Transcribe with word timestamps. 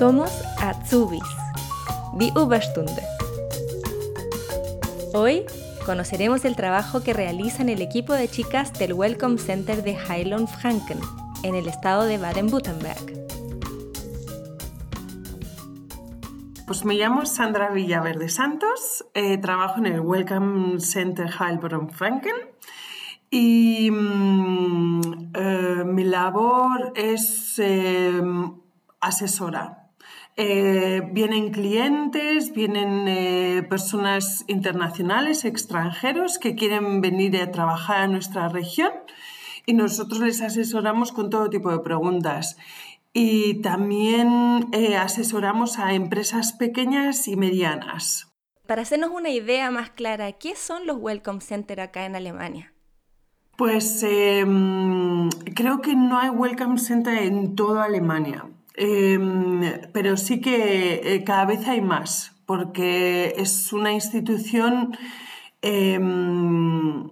Somos 0.00 0.30
Azubis, 0.56 1.20
Die 2.14 2.32
Überstunde. 2.34 3.02
Hoy 5.12 5.44
conoceremos 5.84 6.46
el 6.46 6.56
trabajo 6.56 7.02
que 7.02 7.12
realizan 7.12 7.68
el 7.68 7.82
equipo 7.82 8.14
de 8.14 8.26
chicas 8.26 8.72
del 8.72 8.94
Welcome 8.94 9.36
Center 9.36 9.82
de 9.82 9.98
Heilon 9.98 10.48
Franken, 10.48 10.98
en 11.42 11.54
el 11.54 11.68
estado 11.68 12.04
de 12.04 12.16
Baden-Württemberg. 12.16 13.28
Pues 16.66 16.82
me 16.86 16.94
llamo 16.94 17.26
Sandra 17.26 17.68
Villaverde 17.68 18.30
Santos, 18.30 19.04
eh, 19.12 19.36
trabajo 19.36 19.80
en 19.80 19.86
el 19.86 20.00
Welcome 20.00 20.80
Center 20.80 21.28
Heilbronn 21.28 21.90
Franken 21.90 22.36
y 23.28 23.90
mm, 23.90 25.32
eh, 25.34 25.84
mi 25.84 26.04
labor 26.04 26.94
es 26.96 27.58
eh, 27.58 28.22
asesora. 28.98 29.79
Vienen 31.12 31.50
clientes, 31.50 32.52
vienen 32.52 33.66
personas 33.68 34.44
internacionales, 34.46 35.44
extranjeros 35.44 36.38
que 36.38 36.54
quieren 36.54 37.00
venir 37.00 37.36
a 37.36 37.50
trabajar 37.50 38.02
a 38.02 38.08
nuestra 38.08 38.48
región 38.48 38.90
y 39.66 39.74
nosotros 39.74 40.20
les 40.20 40.40
asesoramos 40.40 41.12
con 41.12 41.30
todo 41.30 41.48
tipo 41.50 41.70
de 41.70 41.78
preguntas. 41.80 42.56
Y 43.12 43.60
también 43.62 44.68
eh, 44.72 44.96
asesoramos 44.96 45.78
a 45.78 45.94
empresas 45.94 46.52
pequeñas 46.52 47.26
y 47.28 47.36
medianas. 47.36 48.28
Para 48.66 48.82
hacernos 48.82 49.10
una 49.10 49.30
idea 49.30 49.70
más 49.70 49.90
clara, 49.90 50.30
¿qué 50.32 50.54
son 50.54 50.86
los 50.86 50.96
Welcome 50.98 51.40
Center 51.40 51.80
acá 51.80 52.06
en 52.06 52.14
Alemania? 52.14 52.72
Pues 53.56 54.02
em, 54.04 55.28
creo 55.54 55.80
que 55.80 55.96
no 55.96 56.18
hay 56.18 56.30
Welcome 56.30 56.78
Center 56.78 57.18
en 57.18 57.56
toda 57.56 57.84
Alemania, 57.84 58.48
em, 58.74 59.62
pero 59.92 60.16
sí 60.16 60.40
que 60.40 61.14
eh, 61.14 61.24
cada 61.24 61.44
vez 61.44 61.66
hay 61.68 61.80
más, 61.80 62.32
porque 62.46 63.34
es 63.38 63.72
una 63.72 63.92
institución 63.92 64.96
em, 65.62 67.08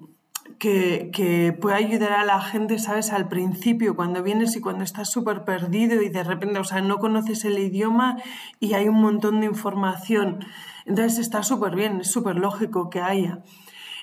que, 0.58 1.56
puede 1.60 1.76
ayudar 1.76 2.12
a 2.12 2.24
la 2.24 2.40
gente, 2.40 2.78
¿sabes? 2.78 3.12
Al 3.12 3.28
principio, 3.28 3.96
cuando 3.96 4.22
vienes 4.22 4.56
y 4.56 4.60
cuando 4.60 4.84
estás 4.84 5.10
súper 5.10 5.44
perdido 5.44 6.02
y 6.02 6.08
de 6.08 6.24
repente, 6.24 6.58
o 6.58 6.64
sea, 6.64 6.80
no 6.80 6.98
conoces 6.98 7.44
el 7.44 7.58
idioma 7.58 8.16
y 8.60 8.74
hay 8.74 8.88
un 8.88 9.00
montón 9.00 9.40
de 9.40 9.46
información. 9.46 10.44
Entonces 10.86 11.18
está 11.18 11.42
súper 11.42 11.76
bien, 11.76 12.00
es 12.00 12.10
súper 12.10 12.36
lógico 12.36 12.90
que 12.90 13.00
haya. 13.00 13.42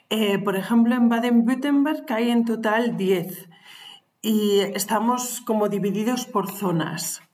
Eh, 0.09 0.37
por 0.39 0.55
ejemplo, 0.55 0.95
en 0.95 1.09
Baden-Württemberg 1.09 2.05
hay 2.09 2.29
en 2.29 2.45
total 2.45 2.95
10 2.95 3.49
y 4.21 4.59
estamos 4.59 5.41
como 5.41 5.67
divididos 5.67 6.25
por 6.25 6.49
zonas. 6.49 7.24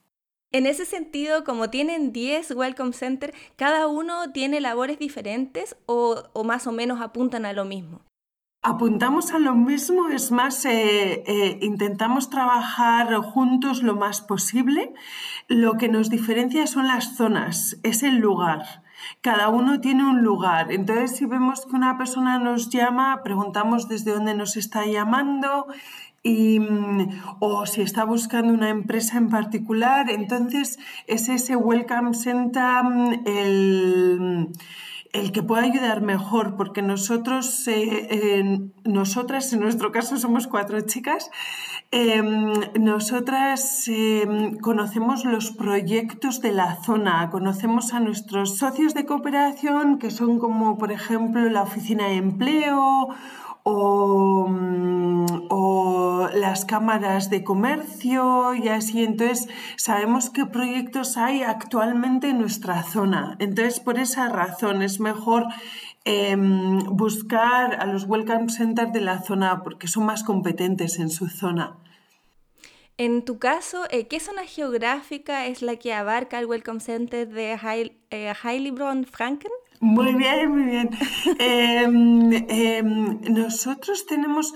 En 0.54 0.66
ese 0.66 0.84
sentido, 0.84 1.46
como 1.46 1.70
tienen 1.70 2.12
10 2.12 2.52
Welcome 2.52 2.92
Center, 2.92 3.34
¿cada 3.56 3.88
uno 3.88 4.32
tiene 4.34 4.60
labores 4.60 5.00
diferentes 5.00 5.78
o, 5.86 6.24
más 6.44 6.68
o 6.68 6.74
menos 6.74 7.00
apuntan 7.00 7.46
a 7.46 7.54
lo 7.54 7.64
mismo? 7.64 8.02
Apuntamos 8.62 9.32
a 9.32 9.40
lo 9.40 9.56
mismo, 9.56 10.10
es 10.10 10.32
más, 10.32 10.66
eh, 10.66 11.24
eh, 11.26 11.58
intentamos 11.62 12.30
trabajar 12.30 13.16
juntos 13.16 13.82
lo 13.82 13.96
más 13.96 14.22
posible. 14.22 14.94
Lo 15.48 15.78
que 15.78 15.88
nos 15.88 16.10
diferencia 16.10 16.68
son 16.68 16.88
las 16.88 17.16
zonas, 17.16 17.80
es 17.84 18.04
el 18.04 18.18
lugar. 18.18 18.84
Cada 19.22 19.50
uno 19.50 19.80
tiene 19.80 20.04
un 20.04 20.22
lugar. 20.22 20.72
Entonces, 20.72 21.16
si 21.16 21.26
vemos 21.26 21.66
que 21.66 21.76
una 21.76 21.98
persona 21.98 22.38
nos 22.40 22.70
llama, 22.70 23.24
preguntamos 23.24 23.88
desde 23.88 24.12
dónde 24.12 24.36
nos 24.36 24.58
está 24.58 24.86
llamando 24.86 25.68
y, 26.24 26.60
mm, 26.60 27.10
o 27.40 27.66
si 27.66 27.82
está 27.82 28.04
buscando 28.04 28.54
una 28.54 28.70
empresa 28.70 29.18
en 29.18 29.30
particular. 29.30 30.10
Entonces, 30.10 30.80
es 31.08 31.30
ese 31.30 31.56
Welcome 31.56 32.14
Center 32.14 32.84
mm, 32.84 33.28
el 33.28 34.50
el 35.14 35.32
que 35.32 35.44
pueda 35.44 35.64
ayudar 35.64 36.02
mejor, 36.02 36.56
porque 36.56 36.82
nosotros, 36.82 37.68
eh, 37.68 38.60
nosotras, 38.86 39.52
en 39.52 39.60
nuestro 39.60 39.92
caso 39.92 40.18
somos 40.18 40.48
cuatro 40.48 40.80
chicas, 40.82 41.30
em, 41.92 42.54
nosotras 42.80 43.88
em, 43.90 44.58
conocemos 44.60 45.26
los 45.26 45.52
proyectos 45.52 46.40
de 46.40 46.54
la 46.54 46.82
zona, 46.84 47.30
conocemos 47.30 47.94
a 47.94 48.00
nuestros 48.00 48.58
socios 48.58 48.94
de 48.94 49.06
cooperación, 49.06 50.00
que 50.00 50.12
son 50.12 50.40
como, 50.40 50.78
por 50.78 50.92
ejemplo, 50.92 51.50
la 51.50 51.64
oficina 51.64 52.08
de 52.08 52.16
empleo 52.16 53.10
Mm, 53.64 55.26
o, 55.50 56.28
las 56.34 56.66
cámaras 56.66 57.30
de 57.30 57.44
comercio 57.44 58.56
y 58.56 58.68
así. 58.70 59.04
Entonces, 59.04 59.48
sabemos 59.76 60.30
qué 60.30 60.46
proyectos 60.46 61.18
hay 61.18 61.44
actualmente 61.44 62.30
en 62.30 62.40
nuestra 62.40 62.84
zona. 62.84 63.36
Entonces, 63.40 63.80
por 63.80 64.00
esa 64.00 64.30
razón 64.30 64.82
es 64.82 65.00
mejor 65.00 65.46
em, 66.06 66.80
buscar 66.86 67.76
a 67.80 67.86
los 67.86 68.06
Welcome 68.06 68.50
Centers 68.50 68.92
de 68.92 69.02
la 69.02 69.22
zona 69.22 69.62
porque 69.64 69.88
son 69.88 70.06
más 70.06 70.24
competentes 70.24 70.98
en 71.00 71.10
su 71.12 71.28
zona. 71.28 71.78
En 72.98 73.24
tu 73.24 73.40
caso, 73.40 73.86
eh, 73.90 74.08
¿qué 74.08 74.20
zona 74.20 74.46
geográfica 74.46 75.46
es 75.48 75.62
la 75.62 75.76
que 75.76 75.94
abarca 75.94 76.40
el 76.40 76.46
Welcome 76.46 76.80
Center 76.80 77.28
de 77.28 77.54
Heil, 77.54 77.98
eh, 78.10 78.34
Heilbronn-Franken? 78.44 79.52
Muy 79.82 80.14
bien, 80.14 80.52
muy 80.52 80.64
bien. 80.66 80.90
Em, 81.40 82.32
em, 82.50 83.20
nosotros 83.34 84.06
tenemos, 84.06 84.54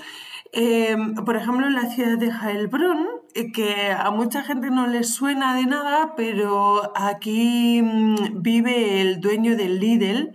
em, 0.51 1.15
por 1.15 1.35
ejemplo, 1.35 1.67
la 1.69 1.89
ciudad 1.89 2.17
de 2.19 2.29
Heilbronn, 2.29 3.07
eh, 3.33 3.51
que 3.51 3.91
a 3.91 4.11
mucha 4.11 4.43
gente 4.43 4.69
no 4.69 4.85
le 4.85 5.03
suena 5.03 5.55
de 5.55 5.65
nada, 5.65 6.13
pero 6.15 6.93
aquí 6.95 7.81
mm, 7.81 8.43
vive 8.43 9.01
el 9.01 9.19
dueño 9.19 9.55
del 9.57 9.79
Lidl. 9.79 10.31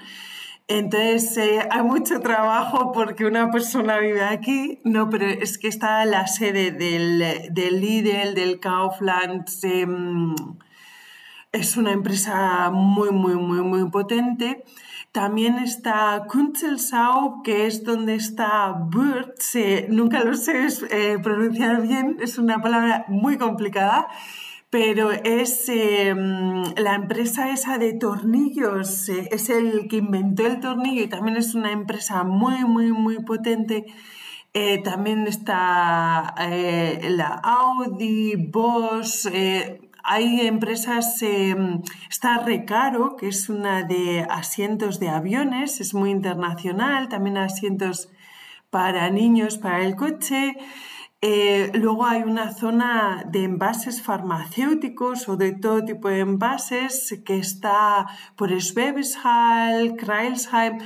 Entonces 0.66 1.36
eh, 1.36 1.60
hay 1.70 1.82
mucho 1.82 2.20
trabajo 2.20 2.92
porque 2.92 3.24
una 3.26 3.50
persona 3.52 3.98
vive 3.98 4.22
aquí, 4.24 4.80
no, 4.84 5.08
pero 5.08 5.26
es 5.26 5.56
que 5.58 5.68
está 5.68 6.04
la 6.04 6.26
sede 6.26 6.72
del, 6.72 7.24
del 7.52 7.80
Lidl, 7.80 8.34
del 8.34 8.58
Kaufland. 8.58 9.46
Es 11.52 11.76
una 11.76 11.90
empresa 11.90 12.70
muy, 12.70 13.10
muy, 13.10 13.34
muy, 13.34 13.60
muy 13.62 13.90
potente. 13.90 14.62
También 15.10 15.58
está 15.58 16.26
Kunzelsau, 16.28 17.42
que 17.42 17.66
es 17.66 17.82
donde 17.82 18.14
está 18.14 18.72
Bird. 18.88 19.34
nunca 19.88 20.22
lo 20.22 20.34
sé 20.34 20.68
eh, 20.90 21.18
pronunciar 21.20 21.82
bien, 21.82 22.18
es 22.20 22.38
una 22.38 22.62
palabra 22.62 23.04
muy 23.08 23.36
complicada, 23.36 24.06
pero 24.70 25.10
es 25.10 25.68
em, 25.68 26.62
la 26.76 26.94
empresa 26.94 27.50
esa 27.50 27.78
de 27.78 27.94
tornillos, 27.94 29.08
eh, 29.08 29.28
es 29.32 29.50
el 29.50 29.88
que 29.88 29.96
inventó 29.96 30.46
el 30.46 30.60
tornillo 30.60 31.02
y 31.02 31.08
también 31.08 31.36
es 31.36 31.56
una 31.56 31.72
empresa 31.72 32.22
muy, 32.22 32.64
muy, 32.64 32.92
muy 32.92 33.18
potente. 33.24 33.86
Eh, 34.54 34.82
también 34.84 35.26
está 35.26 36.34
la 36.38 37.40
Audi, 37.42 38.36
Bosch 38.36 39.26
hay 40.12 40.40
empresas, 40.40 41.22
em, 41.22 41.82
está 42.10 42.38
Recaro, 42.38 43.14
que 43.16 43.28
es 43.28 43.48
una 43.48 43.84
de 43.84 44.26
asientos 44.28 44.98
de 44.98 45.08
aviones, 45.08 45.80
es 45.80 45.94
muy 45.94 46.10
internacional, 46.10 47.08
también 47.08 47.36
asientos 47.36 48.08
para 48.70 49.08
niños, 49.10 49.56
para 49.58 49.84
el 49.84 49.94
coche. 49.94 50.56
Eh, 51.20 51.70
luego 51.74 52.06
hay 52.06 52.22
una 52.24 52.52
zona 52.52 53.22
de 53.28 53.44
envases 53.44 54.02
farmacéuticos 54.02 55.28
o 55.28 55.36
de 55.36 55.52
todo 55.52 55.84
tipo 55.84 56.08
de 56.08 56.20
envases 56.20 57.22
que 57.24 57.38
está 57.38 58.08
por 58.34 58.50
Schwäbisch 58.60 59.14
Kreilsheim. 59.96 60.78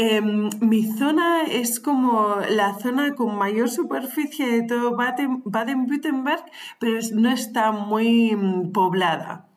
Em, 0.00 0.48
mi 0.60 0.84
zona 0.84 1.42
es 1.42 1.80
como 1.80 2.36
la 2.48 2.74
zona 2.74 3.16
con 3.16 3.36
mayor 3.36 3.68
superficie 3.68 4.46
de 4.46 4.62
todo 4.62 4.96
Baden-Württemberg, 4.96 6.44
pero 6.78 7.00
no 7.14 7.28
está 7.30 7.72
muy 7.72 8.36
mm, 8.36 8.70
poblada. 8.70 9.48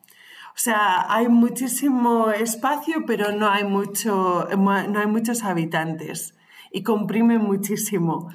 O 0.48 0.58
sea, 0.58 1.06
hay 1.14 1.28
muchísimo 1.28 2.32
espacio, 2.32 3.06
pero 3.06 3.32
no 3.32 3.52
hay, 3.52 3.66
mucho, 3.66 4.48
no 4.58 5.00
hay 5.00 5.06
muchos 5.06 5.44
habitantes 5.44 6.34
y 6.72 6.82
comprime 6.82 7.38
muchísimo. 7.38 8.32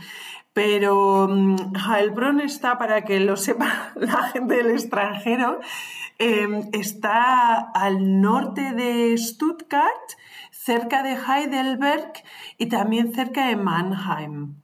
Pero 0.52 1.24
um, 1.24 1.56
Heilbronn 1.74 2.38
está, 2.38 2.78
para 2.78 3.02
que 3.02 3.18
lo 3.18 3.36
sepa 3.36 3.92
la 3.96 4.28
gente 4.28 4.54
del 4.58 4.70
extranjero, 4.70 5.58
em, 6.20 6.68
está 6.72 7.56
al 7.74 8.20
norte 8.20 8.72
de 8.74 9.18
Stuttgart 9.18 10.06
cerca 10.66 11.04
de 11.04 11.16
Heidelberg 11.16 12.12
y 12.58 12.66
también 12.66 13.14
cerca 13.14 13.46
de 13.46 13.54
Mannheim. 13.54 14.56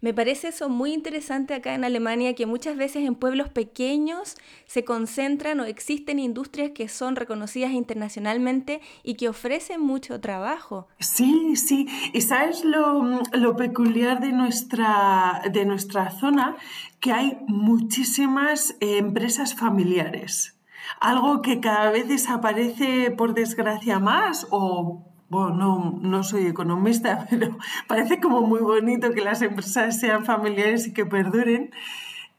Me 0.00 0.14
parece 0.14 0.48
eso 0.48 0.68
muy 0.68 0.92
interesante 0.92 1.54
acá 1.54 1.74
en 1.74 1.82
Alemania, 1.82 2.34
que 2.34 2.46
muchas 2.46 2.76
veces 2.76 3.04
en 3.04 3.16
pueblos 3.16 3.48
pequeños 3.48 4.36
se 4.66 4.84
concentran 4.84 5.58
o 5.58 5.64
existen 5.64 6.20
industrias 6.20 6.70
que 6.72 6.88
son 6.88 7.16
reconocidas 7.16 7.72
internacionalmente 7.72 8.80
y 9.02 9.14
que 9.14 9.28
ofrecen 9.28 9.80
mucho 9.80 10.20
trabajo. 10.20 10.86
Sí, 11.00 11.56
sí. 11.56 11.88
Y 12.12 12.20
sabes 12.20 12.64
lo, 12.64 13.56
peculiar 13.56 14.20
de 14.20 14.32
nuestra, 14.32 15.42
de 15.50 15.64
nuestra 15.64 16.10
zona, 16.10 16.56
que 17.00 17.12
hay 17.12 17.38
muchísimas 17.48 18.76
empresas 18.80 19.54
familiares. 19.54 20.60
algo 21.00 21.40
que 21.40 21.60
cada 21.60 21.90
vez 21.90 22.06
desaparece 22.06 23.10
por 23.10 23.32
desgracia 23.32 23.98
más 23.98 24.46
o 24.50 25.13
bueno, 25.28 25.54
no, 25.54 25.98
no 26.00 26.22
soy 26.22 26.46
economista, 26.46 27.26
pero 27.30 27.58
parece 27.88 28.20
como 28.20 28.42
muy 28.42 28.60
bonito 28.60 29.12
que 29.12 29.22
las 29.22 29.42
empresas 29.42 29.98
sean 29.98 30.24
familiares 30.24 30.86
y 30.86 30.92
que 30.92 31.06
perduren. 31.06 31.70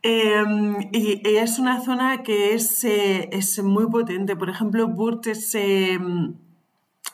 Em, 0.07 0.77
y, 0.91 1.21
es 1.25 1.57
una 1.57 1.81
zona 1.81 2.21
que 2.21 2.53
es, 2.53 2.83
eh, 2.83 3.27
es 3.31 3.61
muy 3.63 3.87
potente. 3.89 4.35
Por 4.35 4.49
ejemplo, 4.51 4.87
Burt 4.87 5.25
es, 5.27 5.55
em, 5.55 6.35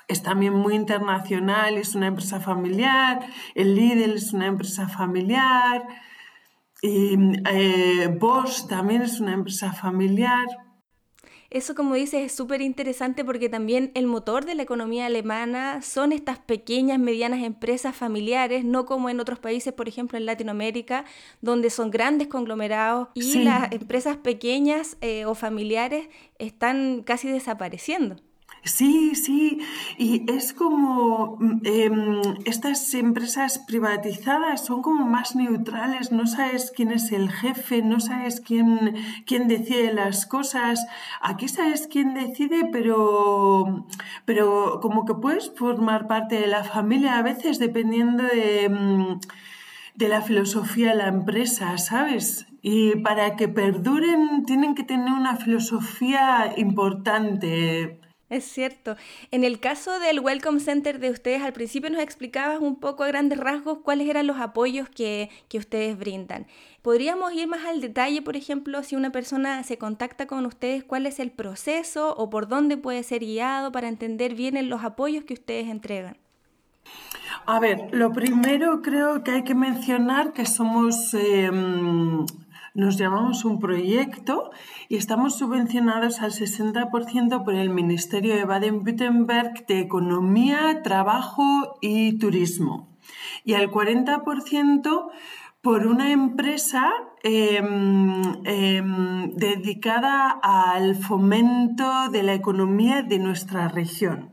es, 0.10 0.24
también 0.24 0.54
muy 0.54 0.76
internacional, 0.76 1.78
es 1.78 1.96
una 1.96 2.08
empresa 2.08 2.42
familiar, 2.42 3.22
el 3.56 3.76
Lidl 3.76 4.16
es 4.16 4.34
una 4.34 4.48
empresa 4.48 4.90
familiar, 4.90 5.88
y, 6.82 7.16
eh, 7.50 8.18
Bosch 8.20 8.68
también 8.68 9.04
es 9.04 9.20
una 9.22 9.34
empresa 9.34 9.72
familiar. 9.72 10.48
Eso, 11.51 11.75
como 11.75 11.95
dices, 11.95 12.27
es 12.27 12.31
súper 12.31 12.62
interesante 12.62 13.25
porque 13.25 13.50
también 13.50 13.92
el 13.94 14.07
motor 14.07 14.45
de 14.45 14.56
la 14.56 14.63
economía 14.63 15.07
alemana 15.07 15.81
son 15.81 16.13
estas 16.13 16.39
pequeñas, 16.39 16.98
medianas 16.98 17.44
empresas 17.44 17.94
familiares, 17.94 18.63
no 18.63 18.86
como 18.86 19.09
en 19.09 19.19
otros 19.19 19.38
países, 19.38 19.74
por 19.74 19.89
ejemplo 19.89 20.18
en 20.18 20.25
Latinoamérica, 20.25 21.03
donde 21.42 21.69
son 21.69 21.92
grandes 21.92 22.30
conglomerados 22.30 23.09
y 23.15 23.44
las 23.44 23.69
empresas 23.74 24.15
pequeñas 24.15 24.95
eh, 25.01 25.25
o 25.25 25.36
familiares 25.36 26.07
están 26.39 27.03
casi 27.03 27.27
desapareciendo. 27.27 28.15
Sí, 28.63 29.15
sí, 29.15 29.59
y 29.98 30.31
es 30.31 30.53
como 30.53 31.38
mm, 31.39 31.62
em, 31.65 32.21
estas 32.45 32.94
empresas 32.94 33.57
privatizadas 33.57 34.63
son 34.63 34.83
como 34.83 35.06
más 35.07 35.36
neutrales, 35.36 36.12
no 36.12 36.27
sabes 36.27 36.71
quién 36.75 36.92
es 36.92 37.12
el 37.12 37.31
jefe, 37.31 37.81
no 37.81 38.00
sabes 38.00 38.39
quién, 38.39 38.95
quién 39.25 39.48
decide 39.48 39.94
las 39.94 40.27
cosas. 40.27 40.86
Aquí 41.21 41.48
sabes 41.48 41.88
quién 41.92 42.13
decide, 42.13 42.69
pero, 42.71 43.88
pero 44.25 44.80
como 44.80 45.06
que 45.06 45.15
puedes 45.15 45.51
formar 45.56 46.07
parte 46.07 46.36
de 46.39 46.48
la 46.48 46.63
familia 46.63 47.18
a 47.18 47.24
veces 47.24 47.57
dependiendo 47.57 48.24
de, 48.24 48.69
mm, 48.69 49.19
de 49.95 50.07
la 50.07 50.21
filosofía 50.21 50.89
de 50.92 50.98
la 50.98 51.07
empresa, 51.07 51.77
¿sabes? 51.80 52.45
Y 52.62 52.98
para 52.98 53.36
que 53.36 53.48
perduren 53.48 54.45
tienen 54.45 54.75
que 54.75 54.83
tener 54.83 55.13
una 55.13 55.36
filosofía 55.36 56.53
importante 56.57 58.00
es 58.31 58.45
cierto. 58.45 58.95
En 59.30 59.44
el 59.44 59.60
caso 59.60 60.00
del 60.00 60.22
Welcome 60.22 60.60
Center 60.60 61.00
de 61.00 61.12
ustedes, 61.12 61.44
al 61.44 61.54
principio 61.54 61.89
nos 61.89 62.01
explicabas 62.01 62.60
un 62.60 62.78
poco 62.78 63.04
a 63.04 63.07
grandes 63.07 63.38
rasgos 63.38 63.80
cuáles 63.83 64.07
eran 64.07 64.25
los 64.25 64.38
apoyos 64.38 64.89
que, 64.89 65.30
ustedes 65.54 65.98
brindan. 65.98 66.48
¿Podríamos 66.81 67.33
ir 67.33 67.48
más 67.48 67.66
al 67.66 67.81
detalle, 67.81 68.22
por 68.22 68.36
ejemplo, 68.36 68.81
si 68.83 68.95
una 68.95 69.12
persona 69.12 69.62
se 69.63 69.78
contacta 69.78 70.25
con 70.25 70.45
ustedes, 70.45 70.83
cuál 70.83 71.06
es 71.06 71.19
el 71.19 71.30
proceso 71.30 72.16
o 72.16 72.30
por 72.30 72.48
dónde 72.48 72.78
puede 72.78 73.04
ser 73.04 73.19
guiado 73.19 73.72
para 73.72 73.89
entender 73.89 74.34
bien 74.34 74.69
los 74.69 74.84
apoyos 74.84 75.25
que 75.25 75.34
ustedes 75.34 75.68
entregan? 75.68 76.18
A 77.45 77.60
ver, 77.60 77.89
lo 77.92 78.12
primero 78.13 78.81
creo 78.81 79.24
que 79.24 79.31
hay 79.31 79.44
que 79.44 79.56
mencionar 79.56 80.31
que 80.31 80.45
somos 80.45 81.13
em, 81.13 82.25
nos 82.74 82.98
llamamos 82.98 83.46
un 83.46 83.60
proyecto 83.60 84.52
y 84.88 84.96
estamos 84.96 85.38
subvencionados 85.38 86.22
al 86.22 86.32
60% 86.32 87.44
por 87.44 87.56
el 87.56 87.70
Ministerio 87.70 88.36
de 88.36 88.46
Baden-Württemberg 88.46 89.66
de 89.68 89.80
Economía, 89.80 90.82
Trabajo 90.84 91.78
y 91.82 92.18
Turismo 92.18 92.92
y 93.44 93.54
al 93.54 93.70
40% 93.70 95.12
por 95.62 95.86
una 95.86 96.12
empresa 96.12 96.92
em, 97.24 98.44
em, 98.46 99.32
dedicada 99.36 100.40
al 100.42 100.96
fomento 100.96 102.10
de 102.10 102.24
la 102.24 102.34
economía 102.34 103.04
de 103.04 103.20
nuestra 103.20 103.68
región. 103.68 104.31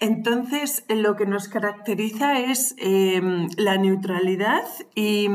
Entonces, 0.00 0.84
lo 0.88 1.16
que 1.16 1.26
nos 1.26 1.48
caracteriza 1.48 2.38
es 2.40 2.74
em, 2.78 3.48
la 3.56 3.76
neutralidad 3.76 4.64
y, 4.94 5.28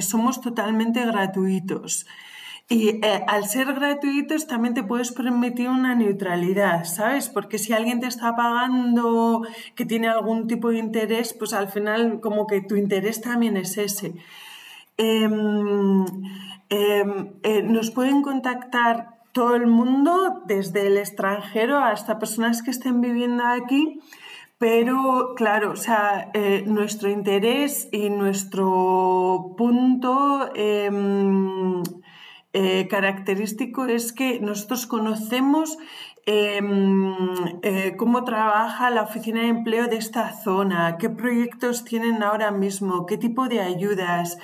somos 0.00 0.40
totalmente 0.40 1.04
gratuitos. 1.04 2.06
Y 2.68 3.04
eh, 3.04 3.24
al 3.26 3.46
ser 3.46 3.74
gratuitos 3.74 4.46
también 4.46 4.74
te 4.74 4.84
puedes 4.84 5.10
permitir 5.10 5.68
una 5.68 5.94
neutralidad, 5.96 6.84
¿sabes? 6.84 7.28
Porque 7.28 7.58
si 7.58 7.72
alguien 7.72 7.98
te 8.00 8.06
está 8.06 8.36
pagando 8.36 9.42
que 9.74 9.84
tiene 9.84 10.08
algún 10.08 10.46
tipo 10.46 10.70
de 10.70 10.78
interés, 10.78 11.34
pues 11.34 11.52
al 11.52 11.68
final 11.68 12.20
como 12.20 12.46
que 12.46 12.60
tu 12.60 12.76
interés 12.76 13.20
también 13.20 13.56
es 13.56 13.76
ese. 13.76 14.14
Em, 14.96 16.04
em, 16.68 17.32
eh, 17.42 17.62
nos 17.62 17.90
pueden 17.90 18.22
contactar 18.22 19.19
todo 19.40 19.54
el 19.54 19.66
mundo, 19.66 20.42
desde 20.44 20.86
el 20.86 20.98
extranjero 20.98 21.78
hasta 21.78 22.18
personas 22.18 22.62
que 22.62 22.70
estén 22.70 23.00
viviendo 23.00 23.42
aquí. 23.42 23.98
Pero 24.58 25.32
claro, 25.34 25.70
o 25.70 25.76
sea, 25.76 26.30
eh, 26.34 26.62
nuestro 26.66 27.08
interés 27.08 27.88
y 27.90 28.10
nuestro 28.10 29.54
punto 29.56 30.50
em, 30.54 31.82
eh, 32.52 32.86
característico 32.90 33.86
es 33.86 34.12
que 34.12 34.40
nosotros 34.40 34.86
conocemos 34.86 35.78
em, 36.26 37.14
eh, 37.62 37.94
cómo 37.96 38.24
trabaja 38.24 38.90
la 38.90 39.04
oficina 39.04 39.40
de 39.40 39.48
empleo 39.48 39.86
de 39.86 39.96
esta 39.96 40.34
zona, 40.34 40.98
qué 40.98 41.08
proyectos 41.08 41.82
tienen 41.82 42.22
ahora 42.22 42.50
mismo, 42.50 43.06
qué 43.06 43.16
tipo 43.16 43.48
de 43.48 43.60
ayudas, 43.60 44.36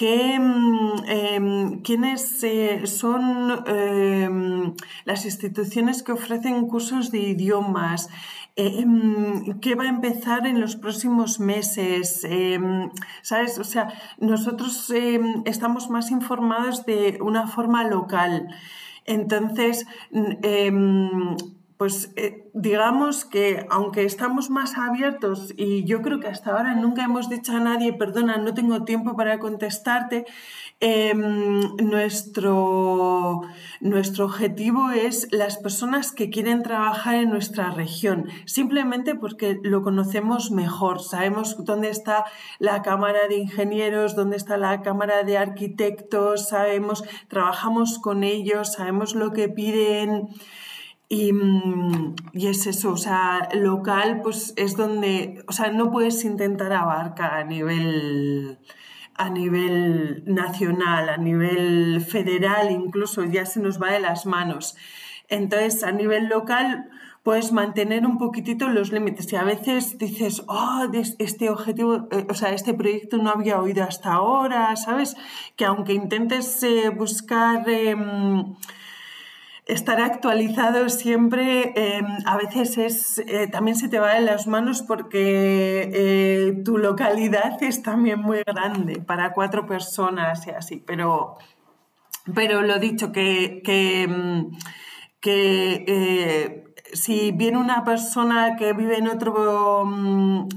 Mm, 0.00 1.04
em, 1.08 1.82
quiénes 1.82 2.42
eh, 2.44 2.86
son 2.86 3.64
em, 3.66 4.72
las 5.04 5.24
instituciones 5.24 6.02
que 6.04 6.12
ofrecen 6.12 6.68
cursos 6.68 7.10
de 7.10 7.18
idiomas, 7.18 8.08
em, 8.54 9.58
qué 9.60 9.74
va 9.74 9.84
a 9.84 9.88
empezar 9.88 10.46
en 10.46 10.60
los 10.60 10.76
próximos 10.76 11.40
meses, 11.40 12.22
¿sabes? 13.22 13.58
O 13.58 13.64
sea, 13.64 13.88
nosotros 14.18 14.92
estamos 15.44 15.90
más 15.90 16.10
informados 16.12 16.86
de 16.86 17.18
una 17.20 17.46
forma 17.48 17.82
local. 17.84 18.48
Entonces, 19.04 19.86
pues 21.78 22.12
eh, 22.16 22.50
digamos 22.54 23.24
que 23.24 23.64
aunque 23.70 24.04
estamos 24.04 24.50
más 24.50 24.76
abiertos 24.76 25.54
y 25.56 25.84
yo 25.84 26.02
creo 26.02 26.18
que 26.18 26.26
hasta 26.26 26.50
ahora 26.50 26.74
nunca 26.74 27.04
hemos 27.04 27.30
dicho 27.30 27.52
a 27.56 27.60
nadie, 27.60 27.92
perdona, 27.92 28.36
no 28.36 28.52
tengo 28.52 28.82
tiempo 28.82 29.16
para 29.16 29.38
contestarte, 29.38 30.26
em, 30.80 31.76
nuestro, 31.76 33.42
nuestro 33.80 34.24
objetivo 34.24 34.90
es 34.90 35.28
las 35.30 35.56
personas 35.56 36.10
que 36.10 36.30
quieren 36.30 36.64
trabajar 36.64 37.14
en 37.14 37.30
nuestra 37.30 37.70
región, 37.70 38.26
simplemente 38.44 39.14
porque 39.14 39.60
lo 39.62 39.82
conocemos 39.82 40.50
mejor, 40.50 41.00
sabemos 41.00 41.64
dónde 41.64 41.90
está 41.90 42.24
la 42.58 42.82
Cámara 42.82 43.28
de 43.28 43.36
Ingenieros, 43.36 44.16
dónde 44.16 44.36
está 44.36 44.56
la 44.56 44.82
Cámara 44.82 45.22
de 45.22 45.38
Arquitectos, 45.38 46.48
sabemos, 46.48 47.04
trabajamos 47.28 48.00
con 48.00 48.24
ellos, 48.24 48.72
sabemos 48.72 49.14
lo 49.14 49.32
que 49.32 49.48
piden. 49.48 50.28
Mm, 51.10 52.16
y, 52.34 52.46
es 52.48 52.66
eso, 52.66 52.92
o 52.92 52.96
sea, 52.98 53.48
local 53.54 54.20
pues 54.22 54.52
es 54.56 54.76
donde, 54.76 55.42
o 55.48 55.52
sea, 55.52 55.70
no 55.72 55.90
puedes 55.90 56.24
intentar 56.24 56.72
abarcar 56.72 57.32
a 57.34 57.44
nivel, 57.44 58.58
a 59.14 59.30
nivel 59.30 60.22
nacional, 60.26 61.08
a 61.08 61.16
nivel 61.16 62.02
federal, 62.02 62.70
incluso 62.70 63.24
ya 63.24 63.46
se 63.46 63.60
nos 63.60 63.80
va 63.80 63.92
de 63.92 64.00
las 64.00 64.26
manos. 64.26 64.76
Entonces, 65.28 65.82
a 65.82 65.92
nivel 65.92 66.28
local 66.28 66.90
puedes 67.22 67.52
mantener 67.52 68.06
un 68.06 68.18
poquitito 68.18 68.68
los 68.68 68.92
límites 68.92 69.32
y 69.32 69.36
a 69.36 69.44
veces 69.44 69.98
dices, 69.98 70.42
oh, 70.48 70.86
este 71.18 71.50
objetivo, 71.50 72.08
eh, 72.10 72.26
o 72.30 72.34
sea, 72.34 72.52
este 72.52 72.74
proyecto 72.74 73.16
no 73.18 73.30
había 73.30 73.60
oído 73.60 73.84
hasta 73.84 74.12
ahora, 74.12 74.76
¿sabes? 74.76 75.16
Que 75.56 75.64
aunque 75.64 75.94
intentes 75.94 76.62
eh, 76.62 76.90
buscar... 76.90 77.68
Em, 77.68 78.56
estar 79.68 80.00
actualizado 80.00 80.88
siempre 80.88 81.72
em, 81.76 82.06
a 82.24 82.36
veces 82.38 82.78
es 82.78 83.18
eh, 83.18 83.48
también 83.48 83.76
se 83.76 83.88
te 83.90 83.98
va 83.98 84.14
de 84.14 84.22
las 84.22 84.46
manos 84.46 84.82
porque 84.82 85.90
eh, 85.92 86.62
tu 86.64 86.78
localidad 86.78 87.62
es 87.62 87.82
también 87.82 88.20
muy 88.20 88.42
grande 88.44 89.00
para 89.00 89.34
cuatro 89.34 89.66
personas 89.66 90.46
y 90.46 90.50
así 90.50 90.82
pero 90.84 91.36
pero 92.34 92.62
lo 92.62 92.78
dicho 92.78 93.12
que 93.12 93.60
que, 93.62 94.04
em, 94.04 94.50
eh, 95.26 96.64
si 96.94 97.32
viene 97.32 97.58
una 97.58 97.84
persona 97.84 98.56
que 98.56 98.72
vive 98.72 98.96
en 98.96 99.08
otro 99.08 99.84
mm, 99.84 100.48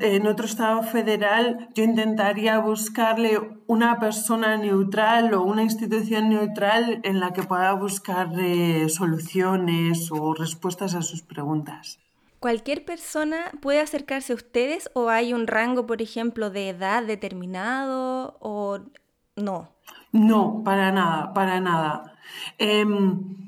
en 0.00 0.26
otro 0.26 0.46
estado 0.46 0.82
federal, 0.82 1.68
yo 1.74 1.84
intentaría 1.84 2.58
buscarle 2.58 3.38
una 3.66 3.98
persona 3.98 4.56
neutral 4.56 5.34
o 5.34 5.42
una 5.42 5.62
institución 5.62 6.28
neutral 6.28 7.00
en 7.04 7.20
la 7.20 7.32
que 7.32 7.42
pueda 7.42 7.72
buscar 7.74 8.28
eh, 8.38 8.88
soluciones 8.88 10.10
o 10.10 10.34
respuestas 10.34 10.94
a 10.94 11.02
sus 11.02 11.22
preguntas. 11.22 11.98
¿Cualquier 12.40 12.84
persona 12.84 13.50
puede 13.60 13.80
acercarse 13.80 14.32
a 14.32 14.36
ustedes 14.36 14.90
o 14.94 15.08
hay 15.08 15.32
un 15.32 15.46
rango, 15.46 15.86
por 15.86 16.02
ejemplo, 16.02 16.50
de 16.50 16.68
edad 16.68 17.02
determinado 17.02 18.36
o 18.40 18.78
no? 19.36 19.70
No, 20.12 20.62
para 20.64 20.92
nada, 20.92 21.32
para 21.34 21.60
nada. 21.60 22.16
Em, 22.58 23.47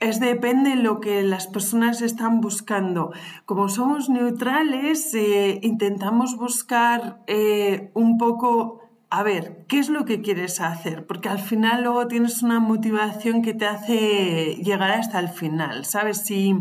es 0.00 0.20
depende 0.20 0.70
de 0.70 0.76
lo 0.76 1.00
que 1.00 1.22
las 1.22 1.46
personas 1.46 2.02
están 2.02 2.40
buscando. 2.40 3.12
Como 3.46 3.68
somos 3.68 4.08
neutrales, 4.08 5.14
eh, 5.14 5.60
intentamos 5.62 6.36
buscar 6.36 7.20
eh, 7.26 7.90
un 7.94 8.18
poco, 8.18 8.80
a 9.10 9.22
ver, 9.22 9.64
¿qué 9.68 9.78
es 9.78 9.88
lo 9.88 10.04
que 10.04 10.20
quieres 10.22 10.60
hacer? 10.60 11.06
Porque 11.06 11.28
al 11.28 11.38
final 11.38 11.82
luego 11.82 12.06
tienes 12.06 12.42
una 12.42 12.60
motivación 12.60 13.42
que 13.42 13.54
te 13.54 13.66
hace 13.66 14.56
llegar 14.62 14.90
hasta 14.92 15.18
el 15.18 15.28
final, 15.28 15.84
¿sabes? 15.84 16.18
Si 16.18 16.54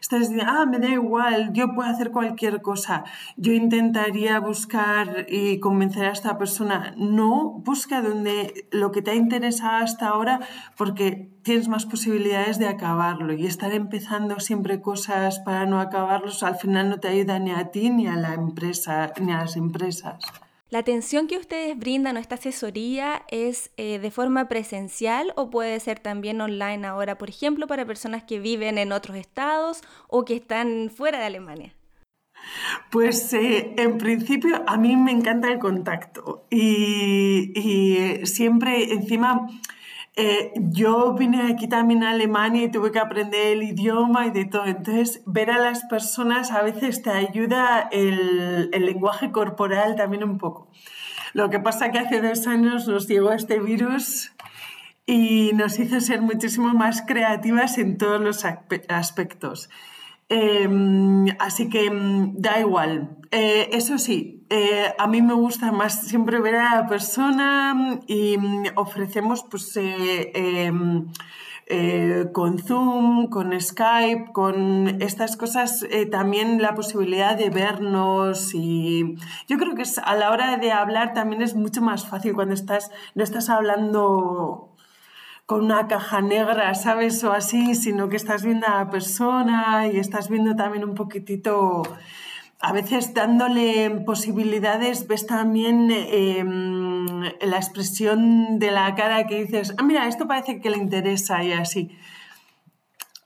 estás 0.00 0.20
diciendo, 0.20 0.44
ah, 0.48 0.66
me 0.66 0.78
da 0.78 0.88
igual, 0.88 1.52
yo 1.52 1.74
puedo 1.74 1.88
hacer 1.88 2.10
cualquier 2.10 2.62
cosa, 2.62 3.04
yo 3.36 3.52
intentaría 3.52 4.38
buscar 4.40 5.26
y 5.28 5.60
convencer 5.60 6.06
a 6.06 6.12
esta 6.12 6.38
persona. 6.38 6.94
No, 6.96 7.60
busca 7.64 8.02
donde 8.02 8.66
lo 8.70 8.92
que 8.92 9.02
te 9.02 9.12
ha 9.12 9.14
interesado 9.14 9.84
hasta 9.84 10.08
ahora 10.08 10.40
porque 10.76 11.30
tienes 11.42 11.68
más 11.68 11.86
posibilidades 11.86 12.58
de 12.58 12.68
acabarlo 12.68 13.32
y 13.32 13.46
estar 13.46 13.72
empezando 13.72 14.40
siempre 14.40 14.80
cosas 14.80 15.38
para 15.40 15.66
no 15.66 15.80
acabarlos 15.80 16.42
al 16.42 16.56
final 16.56 16.90
no 16.90 17.00
te 17.00 17.08
ayuda 17.08 17.38
ni 17.38 17.50
a 17.52 17.70
ti 17.70 17.90
ni 17.90 18.06
a 18.06 18.16
la 18.16 18.34
empresa 18.34 19.12
ni 19.20 19.32
a 19.32 19.38
las 19.38 19.56
empresas. 19.56 20.18
¿La 20.70 20.78
atención 20.78 21.26
que 21.26 21.36
ustedes 21.36 21.76
brindan 21.76 22.16
o 22.16 22.20
esta 22.20 22.36
asesoría 22.36 23.24
es 23.28 23.72
eh, 23.76 23.98
de 23.98 24.10
forma 24.12 24.46
presencial 24.48 25.32
o 25.34 25.50
puede 25.50 25.80
ser 25.80 25.98
también 25.98 26.40
online 26.40 26.86
ahora, 26.86 27.18
por 27.18 27.28
ejemplo, 27.28 27.66
para 27.66 27.84
personas 27.84 28.22
que 28.22 28.38
viven 28.38 28.78
en 28.78 28.92
otros 28.92 29.16
estados 29.16 29.82
o 30.06 30.24
que 30.24 30.36
están 30.36 30.88
fuera 30.94 31.18
de 31.18 31.24
Alemania? 31.24 31.74
Pues 32.92 33.32
eh, 33.34 33.74
en 33.76 33.98
principio 33.98 34.62
a 34.64 34.76
mí 34.76 34.96
me 34.96 35.10
encanta 35.10 35.48
el 35.48 35.58
contacto 35.58 36.46
y, 36.50 37.52
eh, 37.56 38.26
siempre 38.26 38.92
encima 38.92 39.48
eh, 40.16 40.52
yo 40.56 41.14
vine 41.14 41.52
aquí 41.52 41.68
también 41.68 42.02
a 42.02 42.10
Alemania 42.10 42.64
y 42.64 42.70
tuve 42.70 42.90
que 42.90 42.98
aprender 42.98 43.58
el 43.58 43.62
idioma 43.62 44.26
y 44.26 44.30
de 44.30 44.44
todo. 44.44 44.66
Entonces, 44.66 45.22
ver 45.26 45.50
a 45.50 45.58
las 45.58 45.84
personas 45.84 46.50
a 46.50 46.62
veces 46.62 47.02
te 47.02 47.10
ayuda 47.10 47.88
el, 47.92 48.70
el 48.72 48.86
lenguaje 48.86 49.30
corporal 49.30 49.96
también 49.96 50.24
un 50.24 50.38
poco. 50.38 50.68
Lo 51.32 51.48
que 51.48 51.60
pasa 51.60 51.90
que 51.90 52.00
hace 52.00 52.20
dos 52.20 52.46
años 52.46 52.88
nos 52.88 53.06
llegó 53.06 53.32
este 53.32 53.60
virus 53.60 54.32
y 55.06 55.52
nos 55.54 55.78
hizo 55.78 56.00
ser 56.00 56.22
muchísimo 56.22 56.72
más 56.74 57.02
creativas 57.02 57.78
en 57.78 57.98
todos 57.98 58.20
los 58.20 58.44
aspectos. 58.44 59.70
Em, 60.30 61.26
así 61.40 61.68
que 61.68 61.90
mm, 61.90 62.36
da 62.38 62.60
igual. 62.60 63.18
Eh, 63.32 63.68
eso 63.72 63.98
sí, 63.98 64.46
eh, 64.48 64.94
a 64.96 65.06
mí 65.08 65.22
me 65.22 65.34
gusta 65.34 65.72
más 65.72 66.02
siempre 66.02 66.40
ver 66.40 66.54
a 66.56 66.76
la 66.76 66.86
persona 66.86 68.00
y 68.06 68.38
mm, 68.38 68.66
ofrecemos 68.76 69.44
pues 69.50 69.76
eh, 69.76 70.30
em, 70.34 71.10
con 72.32 72.58
Zoom, 72.58 73.28
con 73.28 73.60
Skype, 73.60 74.32
con 74.32 75.00
estas 75.00 75.36
cosas 75.36 75.86
también 76.10 76.60
la 76.60 76.74
posibilidad 76.74 77.36
de 77.36 77.50
vernos 77.50 78.54
y 78.54 79.16
yo 79.46 79.56
creo 79.56 79.76
que 79.76 79.84
a 80.02 80.14
la 80.16 80.30
hora 80.32 80.56
de 80.56 80.72
hablar 80.72 81.12
también 81.14 81.42
es 81.42 81.54
mucho 81.54 81.80
más 81.80 82.08
fácil 82.08 82.34
cuando 82.34 82.54
estás, 82.54 82.90
no 83.14 83.22
estás 83.22 83.50
hablando 83.50 84.69
con 85.50 85.64
una 85.64 85.88
caja 85.88 86.20
negra, 86.20 86.72
¿sabes? 86.76 87.24
O 87.24 87.32
así, 87.32 87.74
sino 87.74 88.08
que 88.08 88.14
estás 88.14 88.44
viendo 88.44 88.68
a 88.68 88.84
la 88.84 88.88
persona 88.88 89.88
y 89.88 89.98
estás 89.98 90.28
viendo 90.28 90.54
también 90.54 90.84
un 90.84 90.94
poquitito, 90.94 91.82
a 92.60 92.72
veces 92.72 93.14
dándole 93.14 93.90
posibilidades, 94.06 95.08
ves 95.08 95.26
también 95.26 95.90
em, 95.90 97.22
la 97.40 97.56
expresión 97.56 98.60
de 98.60 98.70
la 98.70 98.94
cara 98.94 99.26
que 99.26 99.42
dices, 99.42 99.74
ah, 99.76 99.82
mira, 99.82 100.06
esto 100.06 100.28
parece 100.28 100.60
que 100.60 100.70
le 100.70 100.76
interesa 100.76 101.42
y 101.42 101.50
así. 101.50 101.98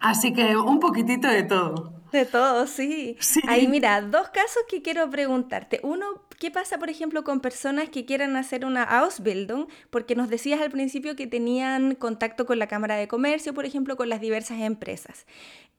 Así 0.00 0.33
que 0.33 0.57
un 0.57 0.81
poquitito 0.81 1.28
de 1.28 1.43
todo. 1.43 1.93
De 2.11 2.25
todo, 2.25 2.66
sí. 2.66 3.19
sí. 3.21 3.43
Ahí 3.47 3.69
mira, 3.69 4.00
dos 4.00 4.31
casos 4.31 4.62
que 4.66 4.81
quiero 4.81 5.11
preguntarte. 5.11 5.81
Uno, 5.83 6.07
¿qué 6.38 6.50
pasa, 6.50 6.79
por 6.79 6.91
ejemplo, 6.91 7.25
con 7.25 7.41
personas 7.41 7.88
que 7.88 8.05
quieran 8.05 8.37
hacer 8.37 8.64
una 8.64 8.83
Ausbildung? 8.83 9.67
Porque 9.91 10.14
nos 10.14 10.29
decías 10.29 10.61
al 10.61 10.71
principio 10.71 11.17
que 11.17 11.26
tenían 11.26 11.95
contacto 11.95 12.47
con 12.47 12.59
la 12.59 12.67
Cámara 12.67 12.97
de 12.97 13.09
Comercio, 13.09 13.55
por 13.55 13.64
ejemplo, 13.64 13.97
con 13.97 14.09
las 14.09 14.21
diversas 14.21 14.61
empresas. 14.61 15.26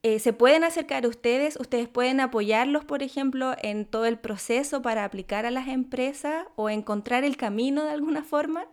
Eh, 0.03 0.19
¿Se 0.19 0.33
pueden 0.33 0.63
acercar 0.63 1.03
a 1.05 1.07
ustedes? 1.07 1.57
¿Ustedes 1.59 1.87
pueden 1.87 2.19
apoyarlos, 2.19 2.85
por 2.85 3.01
ejemplo, 3.01 3.55
en 3.61 3.85
todo 3.85 4.05
el 4.05 4.19
proceso 4.19 4.81
para 4.81 5.03
aplicar 5.03 5.45
a 5.45 5.51
las 5.51 5.67
empresas 5.67 6.45
o 6.55 6.69
encontrar 6.69 7.23
el 7.23 7.37
camino 7.37 7.83
de 7.83 7.91
alguna 7.91 8.23
forma? 8.23 8.65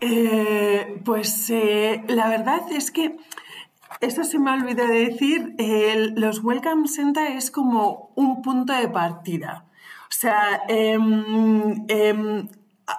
Eh, 0.00 1.00
pues 1.04 1.50
eh, 1.50 2.02
la 2.08 2.28
verdad 2.28 2.62
es 2.72 2.90
que 2.90 3.16
esto 4.00 4.24
se 4.24 4.38
me 4.38 4.50
ha 4.50 4.54
olvidado 4.54 4.88
de 4.88 5.10
decir, 5.10 5.54
los 6.16 6.42
Welcome 6.42 6.88
Center 6.88 7.30
es 7.30 7.50
como 7.50 8.10
un 8.14 8.40
punto 8.40 8.72
de 8.72 8.88
partida. 8.88 9.66
O 10.22 10.24
sea, 10.24 10.62
em, 10.68 11.84
em, 11.88 12.48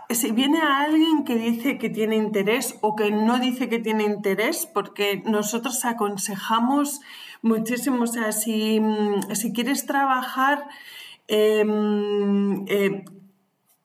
si 0.10 0.34
viene 0.34 0.60
alguien 0.60 1.24
que 1.24 1.36
dice 1.36 1.78
que 1.78 1.90
tiene 1.90 2.18
interés 2.18 2.78
o 2.82 2.98
que 2.98 3.12
no 3.12 3.40
dice 3.40 3.70
que 3.70 3.80
tiene 3.80 4.04
interés, 4.04 4.66
porque 4.66 5.24
nosotros 5.26 5.86
aconsejamos 5.86 7.00
muchísimo, 7.42 8.04
o 8.04 8.08
sea, 8.08 8.34
si, 8.34 8.82
si 9.36 9.54
quieres 9.54 9.86
trabajar, 9.86 10.68
em, 11.30 12.66
eh, 12.68 13.06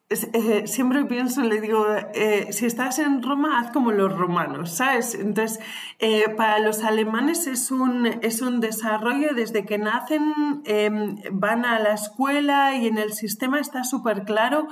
eh, 0.09 0.65
siempre 0.65 1.05
pienso, 1.05 1.43
le 1.43 1.61
digo, 1.61 1.85
eh, 2.15 2.47
si 2.51 2.65
estás 2.65 2.97
en 2.97 3.21
Roma, 3.21 3.59
haz 3.59 3.69
como 3.71 3.91
los 3.91 4.11
romanos, 4.11 4.71
¿sabes? 4.71 5.13
Entonces, 5.13 5.59
eh, 5.99 6.29
para 6.35 6.57
los 6.57 6.83
alemanes 6.83 7.45
es 7.45 7.69
un, 7.69 8.07
es 8.07 8.41
un 8.41 8.59
desarrollo 8.59 9.35
desde 9.35 9.65
que 9.65 9.77
nacen, 9.77 10.63
em, 10.65 11.17
van 11.31 11.63
a 11.63 11.77
la 11.77 11.93
escuela 11.93 12.73
y 12.75 12.87
en 12.87 12.97
el 12.97 13.13
sistema 13.13 13.59
está 13.59 13.83
súper 13.83 14.23
claro 14.23 14.67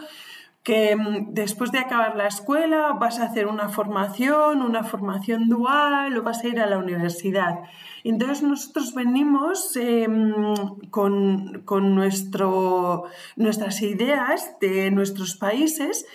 que 0.64 0.92
em, 0.92 1.34
después 1.34 1.72
de 1.72 1.80
acabar 1.80 2.16
la 2.16 2.28
escuela 2.28 2.94
vas 3.00 3.20
a 3.20 3.26
hacer 3.26 3.48
una 3.48 3.70
formación, 3.70 4.62
una 4.62 4.84
formación 4.84 5.48
dual 5.48 6.18
o 6.18 6.24
vas 6.24 6.44
a 6.44 6.48
ir 6.48 6.60
a 6.60 6.66
la 6.66 6.78
universidad. 6.78 7.60
Entonces 8.04 8.44
nosotros 8.44 8.94
venimos 8.94 9.76
em, 9.76 10.34
con, 10.90 11.62
con 11.66 11.96
nuestro, 11.96 13.06
nuestras 13.36 13.82
ideas 13.82 14.58
de 14.60 14.92
nuestros 14.92 15.36
países 15.36 16.06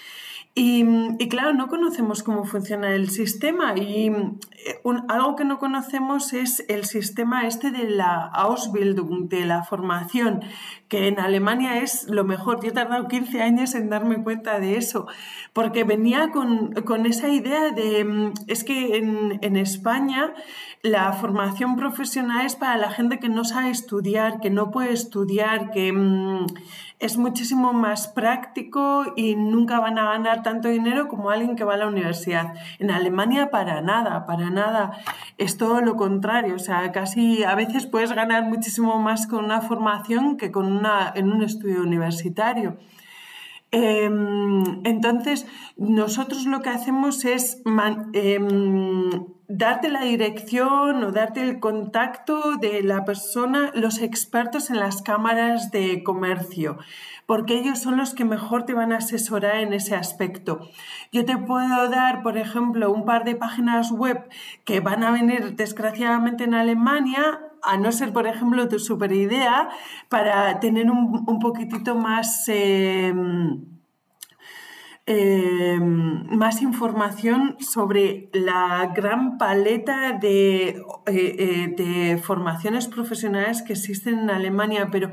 y, 0.55 1.29
claro, 1.29 1.55
no 1.55 1.69
conocemos 1.69 2.23
cómo 2.23 2.45
funciona 2.45 2.95
el 2.95 3.09
sistema 3.09 3.75
y 3.75 4.09
eh, 4.09 4.83
algo 5.09 5.35
que 5.35 5.47
no 5.47 5.59
conocemos 5.59 6.35
es 6.35 6.63
el 6.69 6.85
sistema 6.85 7.47
este 7.47 7.71
de 7.71 7.89
la 7.89 8.27
Ausbildung, 8.27 9.31
de 9.31 9.47
la 9.47 9.63
formación, 9.65 10.43
que 10.89 11.09
en 11.09 11.19
Alemania 11.19 11.79
es 11.79 12.07
lo 12.07 12.25
mejor. 12.25 12.63
Yo 12.63 12.69
he 12.69 12.73
tardado 12.73 13.09
15 13.09 13.41
años 13.41 13.75
en 13.75 13.89
darme 13.89 14.23
cuenta 14.23 14.61
de 14.61 14.77
eso, 14.77 15.07
porque 15.55 15.85
venía 15.85 16.29
con, 16.33 16.75
con 16.85 17.07
esa 17.07 17.31
idea 17.31 17.71
de, 17.71 18.35
es 18.47 18.63
que 18.63 18.99
en, 18.99 19.39
en, 19.41 19.57
España 19.57 20.35
la 20.83 21.15
formación 21.15 21.77
profesional 21.77 22.45
es 22.45 22.57
para 22.57 22.77
la 22.77 22.91
gente 22.91 23.19
que 23.19 23.31
no 23.31 23.45
sabe 23.45 23.71
estudiar, 23.71 24.41
que 24.41 24.51
no 24.51 24.71
puede 24.71 24.93
estudiar, 24.93 25.71
que 25.71 25.95
mm, 25.95 26.45
es 27.03 27.19
muchísimo 27.19 27.73
más 27.73 28.07
práctico 28.07 29.05
y 29.17 29.35
nunca 29.35 29.81
van 29.81 29.99
a 29.99 30.05
ganar 30.05 30.45
tanto 30.45 30.69
dinero 30.69 31.09
como 31.09 31.31
alguien 31.31 31.57
que 31.57 31.65
va 31.65 31.75
a 31.75 31.77
la 31.77 31.89
universidad. 31.89 32.55
En 32.79 32.93
Alemania 32.93 33.51
para 33.51 33.83
nada, 33.83 34.25
para 34.25 34.51
nada. 34.51 34.93
Es 35.37 35.57
todo 35.57 35.81
lo 35.81 35.97
contrario. 35.97 36.55
O 36.55 36.61
sea, 36.61 36.93
casi 36.93 37.43
a 37.43 37.57
veces 37.57 37.87
puedes 37.87 38.13
ganar 38.13 38.45
muchísimo 38.45 39.01
más 39.01 39.27
con 39.27 39.45
una 39.45 39.61
formación 39.63 40.37
que 40.37 40.53
con 40.53 40.71
una, 40.71 41.13
en 41.15 41.33
un 41.33 41.43
estudio 41.43 41.83
universitario. 41.83 42.77
Em, 43.75 44.85
entonces, 44.85 45.47
nosotros 45.79 46.45
lo 46.45 46.61
que 46.61 46.69
hacemos 46.69 47.25
es 47.25 47.63
em, 48.13 49.11
darte 49.49 49.89
la 49.89 50.03
dirección 50.03 51.03
o 51.03 51.11
darte 51.11 51.41
el 51.41 51.59
contacto 51.59 52.57
de 52.61 52.83
la 52.83 53.07
persona, 53.07 53.71
los 53.75 54.03
expertos 54.03 54.69
en 54.69 54.79
las 54.79 55.01
cámaras 55.01 55.71
de 55.71 56.03
comercio, 56.05 56.77
porque 57.25 57.59
ellos 57.59 57.79
son 57.79 57.97
los 57.97 58.13
que 58.13 58.27
mejor 58.27 58.67
te 58.67 58.75
van 58.75 58.93
a 58.93 58.99
asesorar 58.99 59.57
en 59.57 59.73
ese 59.73 59.95
aspecto. 59.95 60.69
Yo 61.11 61.25
te 61.25 61.39
puedo 61.39 61.89
dar, 61.89 62.23
por 62.23 62.37
ejemplo, 62.37 62.93
un 62.93 63.07
par 63.07 63.25
de 63.25 63.37
páginas 63.37 63.91
web 63.91 64.29
que 64.67 64.81
van 64.81 65.03
a 65.03 65.13
venir 65.13 65.57
desgraciadamente 65.57 66.45
en 66.45 66.53
Alemania 66.53 67.41
a 67.63 67.77
no 67.77 67.93
ser, 67.93 68.13
por 68.13 68.27
ejemplo, 68.27 68.69
tu 68.69 68.79
super 68.79 69.13
idea, 69.13 69.69
para 70.09 70.61
tener 70.61 70.91
un, 70.91 71.25
un 71.27 71.39
poquitito 71.39 71.95
más... 71.95 72.45
Em, 72.49 73.65
em, 75.07 76.27
más 76.37 76.63
información 76.63 77.57
sobre 77.59 78.31
la 78.33 78.93
gran 78.95 79.37
paleta 79.37 80.13
de, 80.13 80.69
eh, 80.69 80.85
eh, 81.07 81.75
de, 81.77 82.19
formaciones 82.19 82.87
profesionales 82.87 83.63
que 83.63 83.73
existen 83.73 84.21
en 84.21 84.31
Alemania, 84.31 84.89
pero 84.93 85.11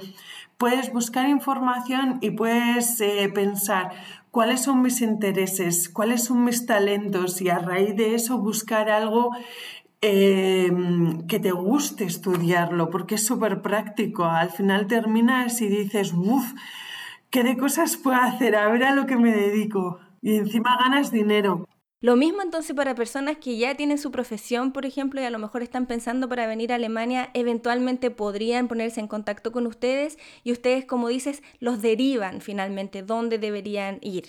puedes 0.60 0.94
buscar 0.94 1.28
información 1.28 2.20
y 2.22 2.32
puedes 2.32 3.02
eh, 3.02 3.32
pensar 3.34 3.92
cuáles 4.32 4.62
son 4.62 4.82
mis 4.82 5.02
intereses, 5.02 5.90
cuáles 5.90 6.26
son 6.26 6.44
mis 6.44 6.66
talentos 6.66 7.42
y 7.42 7.50
a 7.50 7.60
raíz 7.60 7.96
de 7.96 8.14
eso 8.14 8.38
buscar 8.38 8.90
algo 8.90 9.32
em, 10.02 11.28
que 11.28 11.40
te 11.40 11.52
guste 11.52 12.06
estudiarlo, 12.06 12.90
porque 12.90 13.16
es 13.16 13.26
súper 13.26 13.62
práctico. 13.62 14.26
Al 14.26 14.50
final 14.52 14.88
terminas 14.88 15.62
y 15.62 15.68
dices, 15.68 16.14
uff, 16.14 16.54
¿qué 17.30 17.44
de 17.44 17.58
cosas 17.58 17.98
puedo 17.98 18.18
hacer? 18.18 18.56
A 18.56 18.70
ver 18.70 18.84
a 18.84 18.96
lo 18.96 19.06
que 19.06 19.18
me 19.18 19.32
dedico. 19.32 20.00
Y 20.22 20.36
encima 20.36 20.78
ganas 20.78 21.12
dinero. 21.12 21.66
Lo 22.02 22.16
mismo 22.16 22.42
entonces 22.42 22.74
para 22.78 22.96
personas 22.96 23.40
que 23.40 23.58
ya 23.58 23.76
tienen 23.76 23.98
su 23.98 24.10
profesión, 24.10 24.72
por 24.72 24.86
ejemplo, 24.86 25.20
y 25.20 25.26
a 25.26 25.30
lo 25.30 25.38
mejor 25.38 25.64
están 25.64 25.86
pensando 25.86 26.30
para 26.30 26.48
venir 26.48 26.72
a 26.72 26.76
Alemania, 26.76 27.30
eventualmente 27.34 28.10
podrían 28.10 28.70
ponerse 28.70 29.02
en 29.02 29.10
contacto 29.10 29.52
con 29.52 29.68
ustedes 29.68 30.18
y 30.46 30.54
ustedes, 30.54 30.86
como 30.86 31.10
dices, 31.10 31.44
los 31.60 31.82
derivan 31.82 32.40
finalmente 32.40 33.04
dónde 33.04 33.38
deberían 33.38 34.00
ir. 34.02 34.28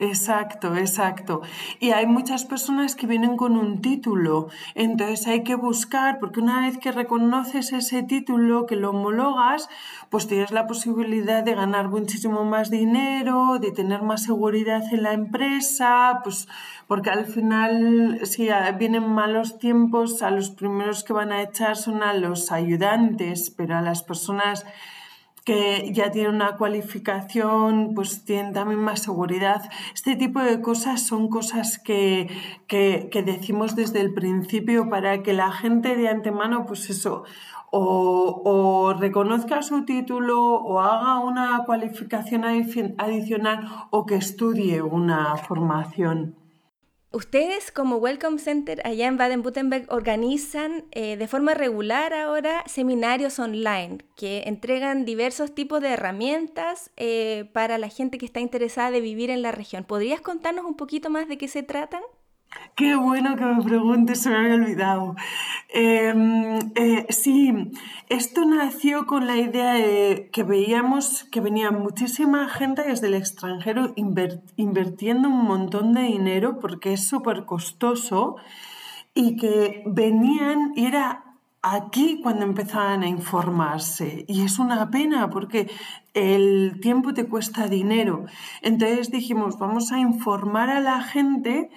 Exacto, 0.00 0.74
exacto. 0.76 1.42
Y 1.78 1.90
hay 1.92 2.06
muchas 2.06 2.44
personas 2.44 2.96
que 2.96 3.06
vienen 3.06 3.36
con 3.36 3.56
un 3.56 3.80
título, 3.80 4.48
entonces 4.74 5.26
hay 5.28 5.44
que 5.44 5.54
buscar, 5.54 6.18
porque 6.18 6.40
una 6.40 6.60
vez 6.62 6.78
que 6.78 6.90
reconoces 6.90 7.72
ese 7.72 8.02
título, 8.02 8.66
que 8.66 8.74
lo 8.74 8.90
homologas, 8.90 9.68
pues 10.10 10.26
tienes 10.26 10.50
la 10.50 10.66
posibilidad 10.66 11.44
de 11.44 11.54
ganar 11.54 11.88
muchísimo 11.88 12.44
más 12.44 12.70
dinero, 12.70 13.58
de 13.60 13.70
tener 13.70 14.02
más 14.02 14.24
seguridad 14.24 14.82
en 14.92 15.04
la 15.04 15.12
empresa, 15.12 16.20
pues 16.24 16.48
porque 16.88 17.10
al 17.10 17.24
final, 17.26 18.18
si 18.24 18.48
vienen 18.78 19.08
malos 19.08 19.58
tiempos, 19.58 20.22
a 20.22 20.30
los 20.30 20.50
primeros 20.50 21.04
que 21.04 21.12
van 21.12 21.30
a 21.32 21.42
echar 21.42 21.76
son 21.76 22.02
a 22.02 22.14
los 22.14 22.50
ayudantes, 22.50 23.50
pero 23.56 23.76
a 23.76 23.80
las 23.80 24.02
personas 24.02 24.66
que 25.44 25.92
ya 25.92 26.10
tienen 26.10 26.34
una 26.34 26.56
cualificación, 26.56 27.92
pues 27.94 28.24
tienen 28.24 28.54
también 28.54 28.80
más 28.80 29.02
seguridad. 29.02 29.62
Este 29.94 30.16
tipo 30.16 30.40
de 30.40 30.62
cosas 30.62 31.06
son 31.06 31.28
cosas 31.28 31.78
que, 31.78 32.28
que, 32.66 33.22
decimos 33.24 33.76
desde 33.76 34.00
el 34.00 34.14
principio 34.14 34.88
para 34.88 35.22
que 35.22 35.34
la 35.34 35.52
gente 35.52 35.96
de 35.96 36.08
antemano, 36.08 36.64
pues 36.66 36.88
eso, 36.88 37.24
o, 37.70 38.42
o, 38.44 38.94
reconozca 38.94 39.62
su 39.62 39.84
título 39.84 40.40
o 40.40 40.80
haga 40.80 41.18
una 41.18 41.62
cualificación 41.66 42.44
adicional 42.44 43.68
o 43.90 44.06
que 44.06 44.16
estudie 44.16 44.80
una 44.80 45.36
formación. 45.36 46.43
Ustedes 47.14 47.70
como 47.70 47.98
Welcome 47.98 48.40
Center 48.40 48.84
allá 48.84 49.06
en 49.06 49.16
Baden-Württemberg 49.16 49.86
organizan 49.88 50.84
eh, 50.90 51.16
de 51.16 51.28
forma 51.28 51.54
regular 51.54 52.12
ahora 52.12 52.64
seminarios 52.66 53.38
online 53.38 53.98
que 54.16 54.42
entregan 54.46 55.04
diversos 55.04 55.54
tipos 55.54 55.80
de 55.80 55.90
herramientas 55.90 56.90
eh, 56.96 57.48
para 57.52 57.78
la 57.78 57.88
gente 57.88 58.18
que 58.18 58.26
está 58.26 58.40
interesada 58.40 58.90
de 58.90 59.00
vivir 59.00 59.30
en 59.30 59.42
la 59.42 59.52
región. 59.52 59.84
¿Podrías 59.84 60.22
contarnos 60.22 60.64
un 60.64 60.74
poquito 60.74 61.08
más 61.08 61.28
de 61.28 61.38
qué 61.38 61.46
se 61.46 61.62
tratan? 61.62 62.02
Qué 62.76 62.96
bueno 62.96 63.36
que 63.36 63.44
me 63.44 63.62
preguntes, 63.62 64.22
se 64.22 64.30
me 64.30 64.36
había 64.36 64.54
olvidado. 64.54 65.14
Em, 65.68 66.58
eh, 66.74 67.06
sí, 67.08 67.52
esto 68.08 68.44
nació 68.44 69.06
con 69.06 69.26
la 69.26 69.36
idea 69.36 69.74
de 69.74 70.28
que 70.32 70.42
veíamos 70.42 71.24
que 71.30 71.40
venía 71.40 71.70
muchísima 71.70 72.48
gente 72.48 72.82
desde 72.82 73.06
el 73.06 73.14
extranjero 73.14 73.92
invirtiendo 73.96 75.28
un 75.28 75.44
montón 75.44 75.92
de 75.92 76.02
dinero 76.02 76.58
porque 76.58 76.92
es 76.94 77.06
súper 77.06 77.44
costoso 77.44 78.36
y 79.14 79.36
que 79.36 79.84
venían 79.86 80.72
y 80.74 80.86
era 80.86 81.24
aquí 81.62 82.20
cuando 82.22 82.44
empezaban 82.44 83.02
a 83.02 83.08
informarse. 83.08 84.24
Y 84.28 84.42
es 84.42 84.58
una 84.58 84.90
pena 84.90 85.30
porque 85.30 85.70
el 86.12 86.78
tiempo 86.80 87.14
te 87.14 87.26
cuesta 87.26 87.68
dinero. 87.68 88.26
Entonces 88.62 89.10
dijimos, 89.10 89.58
vamos 89.58 89.90
a 89.90 89.98
informar 89.98 90.70
a 90.70 90.80
la 90.80 91.02
gente 91.02 91.70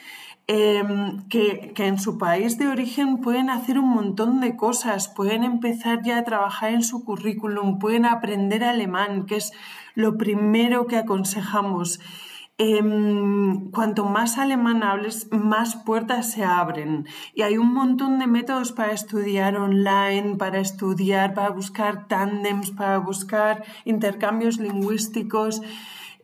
Em, 0.50 1.28
que, 1.28 1.74
en 1.76 2.00
su 2.00 2.18
país 2.18 2.58
de 2.58 2.70
origen 2.70 3.18
pueden 3.18 3.50
hacer 3.50 3.78
un 3.78 3.90
montón 3.90 4.40
de 4.40 4.56
cosas, 4.56 5.10
pueden 5.10 5.44
empezar 5.44 6.04
ya 6.04 6.20
a 6.20 6.24
trabajar 6.24 6.72
en 6.72 6.84
su 6.84 7.04
currículum, 7.04 7.80
pueden 7.80 8.06
aprender 8.06 8.64
alemán, 8.64 9.26
que 9.26 9.36
es 9.36 9.52
lo 9.94 10.18
primero 10.18 10.88
que 10.88 10.96
aconsejamos. 10.96 12.00
Em, 12.60 13.70
cuanto 13.72 14.06
más 14.06 14.38
alemán 14.38 14.84
hables, 14.84 15.28
más 15.32 15.76
puertas 15.76 16.32
se 16.32 16.46
abren. 16.46 17.06
Y 17.36 17.42
hay 17.42 17.58
un 17.58 17.74
montón 17.74 18.18
de 18.18 18.28
métodos 18.28 18.72
para 18.72 18.94
estudiar 18.94 19.58
online, 19.58 20.38
para 20.38 20.60
estudiar, 20.60 21.34
para 21.34 21.50
buscar 21.50 22.08
tándems, 22.08 22.72
para 22.72 23.00
buscar 23.00 23.66
intercambios 23.84 24.60
lingüísticos. 24.60 25.62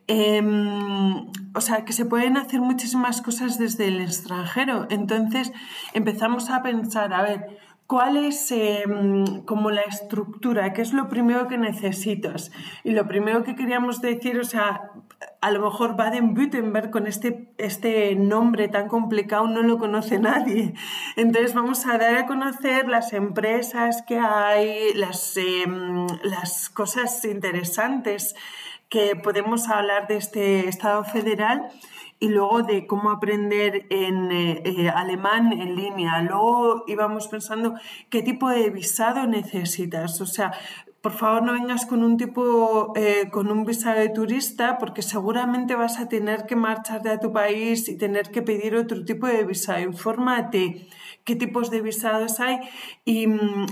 Em, 0.06 1.30
o 1.54 1.60
sea, 1.60 1.84
que 1.84 1.94
se 1.94 2.04
pueden 2.04 2.36
hacer 2.36 2.60
muchísimas 2.60 3.22
cosas 3.22 3.58
desde 3.58 3.88
el 3.88 4.00
extranjero. 4.00 4.86
Entonces 4.90 5.52
empezamos 5.94 6.50
a 6.50 6.62
pensar, 6.62 7.14
a 7.14 7.22
ver, 7.22 7.58
¿cuál 7.86 8.18
es 8.18 8.50
em, 8.52 9.42
como 9.44 9.70
la 9.70 9.80
estructura? 9.82 10.74
¿Qué 10.74 10.82
es 10.82 10.92
lo 10.92 11.08
primero 11.08 11.48
que 11.48 11.56
necesitas? 11.56 12.52
Y 12.82 12.90
lo 12.90 13.06
primero 13.08 13.44
que 13.44 13.54
queríamos 13.54 14.02
decir, 14.02 14.38
o 14.38 14.44
sea, 14.44 14.90
a 15.40 15.50
lo 15.50 15.60
mejor 15.60 15.96
Baden-Württemberg 15.96 16.90
con 16.90 17.06
este, 17.06 17.48
este 17.56 18.14
nombre 18.14 18.68
tan 18.68 18.88
complicado 18.88 19.46
no 19.46 19.62
lo 19.62 19.78
conoce 19.78 20.18
nadie. 20.18 20.74
Entonces 21.16 21.54
vamos 21.54 21.86
a 21.86 21.96
dar 21.96 22.16
a 22.16 22.26
conocer 22.26 22.88
las 22.88 23.14
empresas 23.14 24.02
que 24.06 24.18
hay, 24.18 24.92
las, 24.94 25.34
em, 25.38 26.06
las 26.24 26.68
cosas 26.68 27.24
interesantes 27.24 28.34
que 28.88 29.16
podemos 29.16 29.68
hablar 29.68 30.06
de 30.06 30.16
este 30.16 30.68
Estado 30.68 31.04
federal 31.04 31.70
y 32.20 32.28
luego 32.28 32.62
de 32.62 32.86
cómo 32.86 33.10
aprender 33.10 33.86
en 33.90 34.30
eh, 34.32 34.62
eh, 34.64 34.88
alemán 34.88 35.52
en 35.52 35.76
línea. 35.76 36.22
Luego 36.22 36.84
íbamos 36.86 37.28
pensando 37.28 37.74
qué 38.08 38.22
tipo 38.22 38.48
de 38.48 38.70
visado 38.70 39.26
necesitas. 39.26 40.20
O 40.20 40.26
sea, 40.26 40.52
por 41.02 41.12
favor 41.12 41.42
no 41.42 41.52
vengas 41.52 41.84
con 41.84 42.02
un 42.02 42.16
tipo, 42.16 42.94
eh, 42.96 43.28
con 43.30 43.50
un 43.50 43.66
visado 43.66 44.00
de 44.00 44.08
turista, 44.08 44.78
porque 44.78 45.02
seguramente 45.02 45.74
vas 45.74 45.98
a 45.98 46.08
tener 46.08 46.46
que 46.46 46.56
marcharte 46.56 47.10
a 47.10 47.20
tu 47.20 47.30
país 47.30 47.88
y 47.90 47.98
tener 47.98 48.30
que 48.30 48.40
pedir 48.40 48.74
otro 48.74 49.04
tipo 49.04 49.26
de 49.26 49.44
visado. 49.44 49.80
Infórmate 49.80 50.88
qué 51.24 51.36
tipos 51.36 51.70
de 51.70 51.82
visados 51.82 52.40
hay 52.40 52.58
y, 53.04 53.26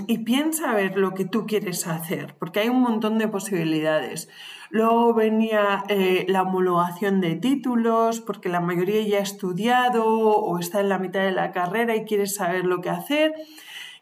y 0.07 0.19
piensa 0.19 0.69
a 0.69 0.75
ver 0.75 0.97
lo 0.97 1.15
que 1.15 1.25
tú 1.25 1.47
quieres 1.47 1.87
hacer, 1.87 2.35
porque 2.37 2.59
hay 2.59 2.69
un 2.69 2.81
montón 2.81 3.17
de 3.17 3.27
posibilidades. 3.27 4.29
Luego 4.73 5.13
venía 5.13 5.83
eh, 5.87 6.25
la 6.27 6.41
homologación 6.41 7.21
de 7.21 7.35
títulos, 7.35 8.21
porque 8.21 8.49
la 8.49 8.59
mayoría 8.59 9.07
ya 9.07 9.19
ha 9.19 9.21
estudiado 9.21 10.03
o 10.03 10.57
está 10.57 10.79
en 10.79 10.89
la 10.89 10.97
mitad 10.97 11.19
de 11.19 11.31
la 11.31 11.51
carrera 11.51 11.95
y 11.95 12.05
quiere 12.05 12.25
saber 12.25 12.65
lo 12.65 12.81
que 12.81 12.89
hacer. 12.89 13.35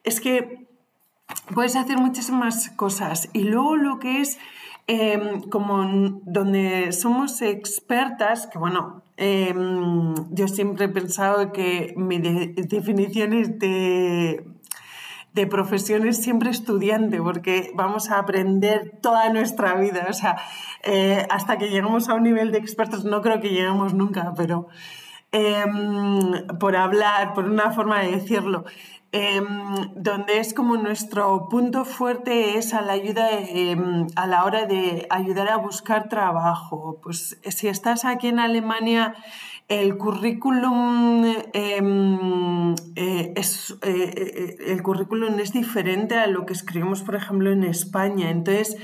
Es 0.05 0.21
que 0.21 0.69
puedes 1.53 1.75
hacer 1.75 1.97
muchísimas 1.97 2.69
cosas. 2.69 3.27
Y 3.33 3.43
luego 3.43 3.75
lo 3.75 3.99
que 3.99 4.21
es 4.21 4.39
em, 4.87 5.41
como 5.49 5.83
donde 6.23 6.93
somos 6.93 7.41
expertas, 7.41 8.47
que 8.47 8.57
bueno, 8.57 9.03
em, 9.17 10.15
yo 10.29 10.47
siempre 10.47 10.85
he 10.85 10.89
pensado 10.89 11.51
que 11.51 11.93
mi 11.97 12.17
definición 12.19 13.33
es 13.33 13.59
de 13.59 14.45
de 15.33 15.47
profesiones 15.47 16.21
siempre 16.21 16.49
estudiante, 16.49 17.21
porque 17.21 17.71
vamos 17.73 18.11
a 18.11 18.19
aprender 18.19 18.99
toda 19.01 19.31
nuestra 19.31 19.75
vida. 19.75 20.07
O 20.09 20.13
sea, 20.13 20.37
eh, 20.83 21.25
hasta 21.29 21.57
que 21.57 21.69
lleguemos 21.69 22.09
a 22.09 22.15
un 22.15 22.23
nivel 22.23 22.51
de 22.51 22.57
expertos, 22.57 23.05
no 23.05 23.21
creo 23.21 23.39
que 23.39 23.49
lleguemos 23.49 23.93
nunca, 23.93 24.33
pero 24.35 24.67
em, 25.31 26.47
por 26.59 26.75
hablar, 26.75 27.33
por 27.33 27.45
una 27.45 27.71
forma 27.71 28.01
de 28.01 28.11
decirlo, 28.11 28.65
em, 29.13 29.45
donde 29.95 30.39
es 30.39 30.53
como 30.53 30.75
nuestro 30.77 31.47
punto 31.49 31.85
fuerte 31.85 32.57
es 32.57 32.73
a 32.73 32.81
la 32.81 32.93
ayuda 32.93 33.29
em, 33.31 34.07
a 34.15 34.27
la 34.27 34.43
hora 34.43 34.65
de 34.65 35.07
ayudar 35.09 35.49
a 35.49 35.57
buscar 35.57 36.09
trabajo. 36.09 36.99
Pues 37.01 37.39
si 37.41 37.67
estás 37.69 38.03
aquí 38.03 38.27
en 38.27 38.39
Alemania 38.39 39.15
el 39.71 39.97
currículum, 39.97 41.23
em, 41.53 42.75
eh, 42.97 43.33
es, 43.37 43.71
eh, 43.81 44.13
eh, 44.17 44.57
el 44.67 44.83
currículum 44.83 45.39
es 45.39 45.53
diferente 45.53 46.15
a 46.15 46.27
lo 46.27 46.45
que 46.45 46.51
escribimos, 46.51 47.03
por 47.03 47.15
ejemplo, 47.15 47.51
en 47.51 47.63
España. 47.63 48.31
Entonces, 48.31 48.75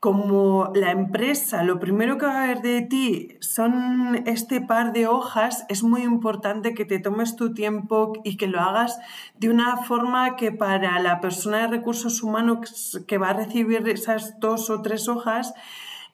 como 0.00 0.72
la 0.74 0.90
empresa, 0.90 1.62
lo 1.62 1.78
primero 1.78 2.18
que 2.18 2.26
va 2.26 2.42
a 2.42 2.46
ver 2.48 2.62
de 2.62 2.82
ti 2.82 3.38
son 3.38 4.24
este 4.26 4.60
par 4.60 4.92
de 4.92 5.06
hojas, 5.06 5.64
es 5.68 5.84
muy 5.84 6.02
importante 6.02 6.74
que 6.74 6.84
te 6.84 6.98
tomes 6.98 7.36
tu 7.36 7.54
tiempo 7.54 8.12
y 8.24 8.36
que 8.36 8.48
lo 8.48 8.60
hagas 8.60 8.98
de 9.38 9.50
una 9.50 9.76
forma 9.76 10.34
que 10.34 10.50
para 10.50 10.98
la 10.98 11.20
persona 11.20 11.58
de 11.58 11.68
recursos 11.68 12.24
humanos 12.24 13.00
que 13.06 13.18
va 13.18 13.30
a 13.30 13.34
recibir 13.34 13.88
esas 13.88 14.40
dos 14.40 14.68
o 14.68 14.82
tres 14.82 15.08
hojas, 15.08 15.54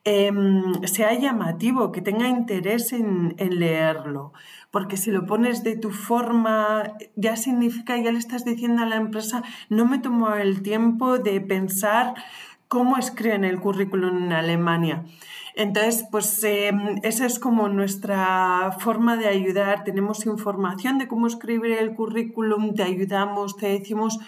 Em, 0.05 0.83
sea 0.87 1.13
llamativo, 1.13 1.93
que 1.93 2.01
tenga 2.01 2.27
interés 2.27 2.93
en, 2.95 3.37
leerlo. 3.39 4.33
Porque 4.71 4.97
si 4.97 5.11
lo 5.11 5.27
pones 5.27 5.63
de 5.63 5.77
tu 5.77 5.91
forma, 5.91 6.95
ya 7.17 7.37
significa, 7.37 7.99
ya 7.99 8.11
le 8.11 8.19
estás 8.19 8.45
diciendo 8.47 8.83
a 8.83 8.87
la 8.87 8.97
empresa, 8.97 9.43
no 9.69 9.85
me 9.85 9.99
tomo 9.99 10.33
el 10.35 10.63
tiempo 10.63 11.19
de 11.19 11.41
pensar 11.43 12.15
cómo 12.69 12.97
escriben 12.97 13.45
el 13.45 13.61
currículum 13.61 14.25
en 14.25 14.33
Alemania. 14.33 15.05
Entonces, 15.55 16.07
pues 16.11 16.43
em, 16.45 17.01
esa 17.03 17.27
es 17.27 17.39
como 17.39 17.69
nuestra 17.69 18.73
forma 18.79 19.17
de 19.17 19.29
ayudar. 19.29 19.85
Tenemos 19.85 20.25
información 20.25 20.97
de 20.97 21.09
cómo 21.09 21.27
escribir 21.27 21.73
el 21.73 21.95
currículum, 21.95 22.75
te 22.75 22.85
ayudamos, 22.85 23.57
te 23.57 23.67
decimos 23.69 24.19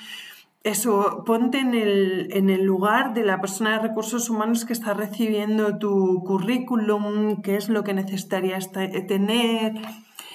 eso, 0.65 1.25
ponte 1.27 1.59
en 1.59 1.75
el, 1.75 2.29
en 2.33 2.49
el, 2.49 2.63
lugar 2.63 3.15
de 3.15 3.25
la 3.25 3.41
persona 3.41 3.73
de 3.73 3.89
recursos 3.89 4.31
humanos 4.31 4.65
que 4.65 4.73
está 4.73 4.95
recibiendo 4.95 5.79
tu 5.79 6.23
currículum, 6.25 7.43
qué 7.43 7.57
es 7.57 7.69
lo 7.69 7.83
que 7.83 7.95
necesitarías 7.95 8.71
tener 8.73 9.75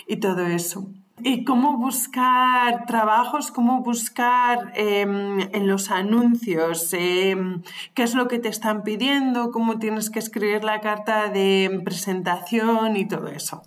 y 0.08 0.18
todo 0.18 0.46
eso. 0.46 0.90
Y 1.24 1.46
cómo 1.46 1.78
buscar 1.78 2.86
trabajos, 2.86 3.52
cómo 3.52 3.82
buscar 3.82 4.72
em, 4.76 5.40
en 5.40 5.68
los 5.68 5.90
anuncios, 5.90 6.94
em, 6.94 7.63
qué 7.96 8.04
es 8.04 8.13
lo 8.13 8.28
que 8.28 8.38
te 8.38 8.50
están 8.50 8.84
pidiendo, 8.84 9.52
cómo 9.52 9.80
tienes 9.80 10.12
que 10.12 10.20
escribir 10.20 10.63
la 10.63 10.80
carta 10.80 11.30
de 11.30 11.82
presentación 11.84 12.98
y 12.98 13.08
todo 13.08 13.28
eso. 13.28 13.63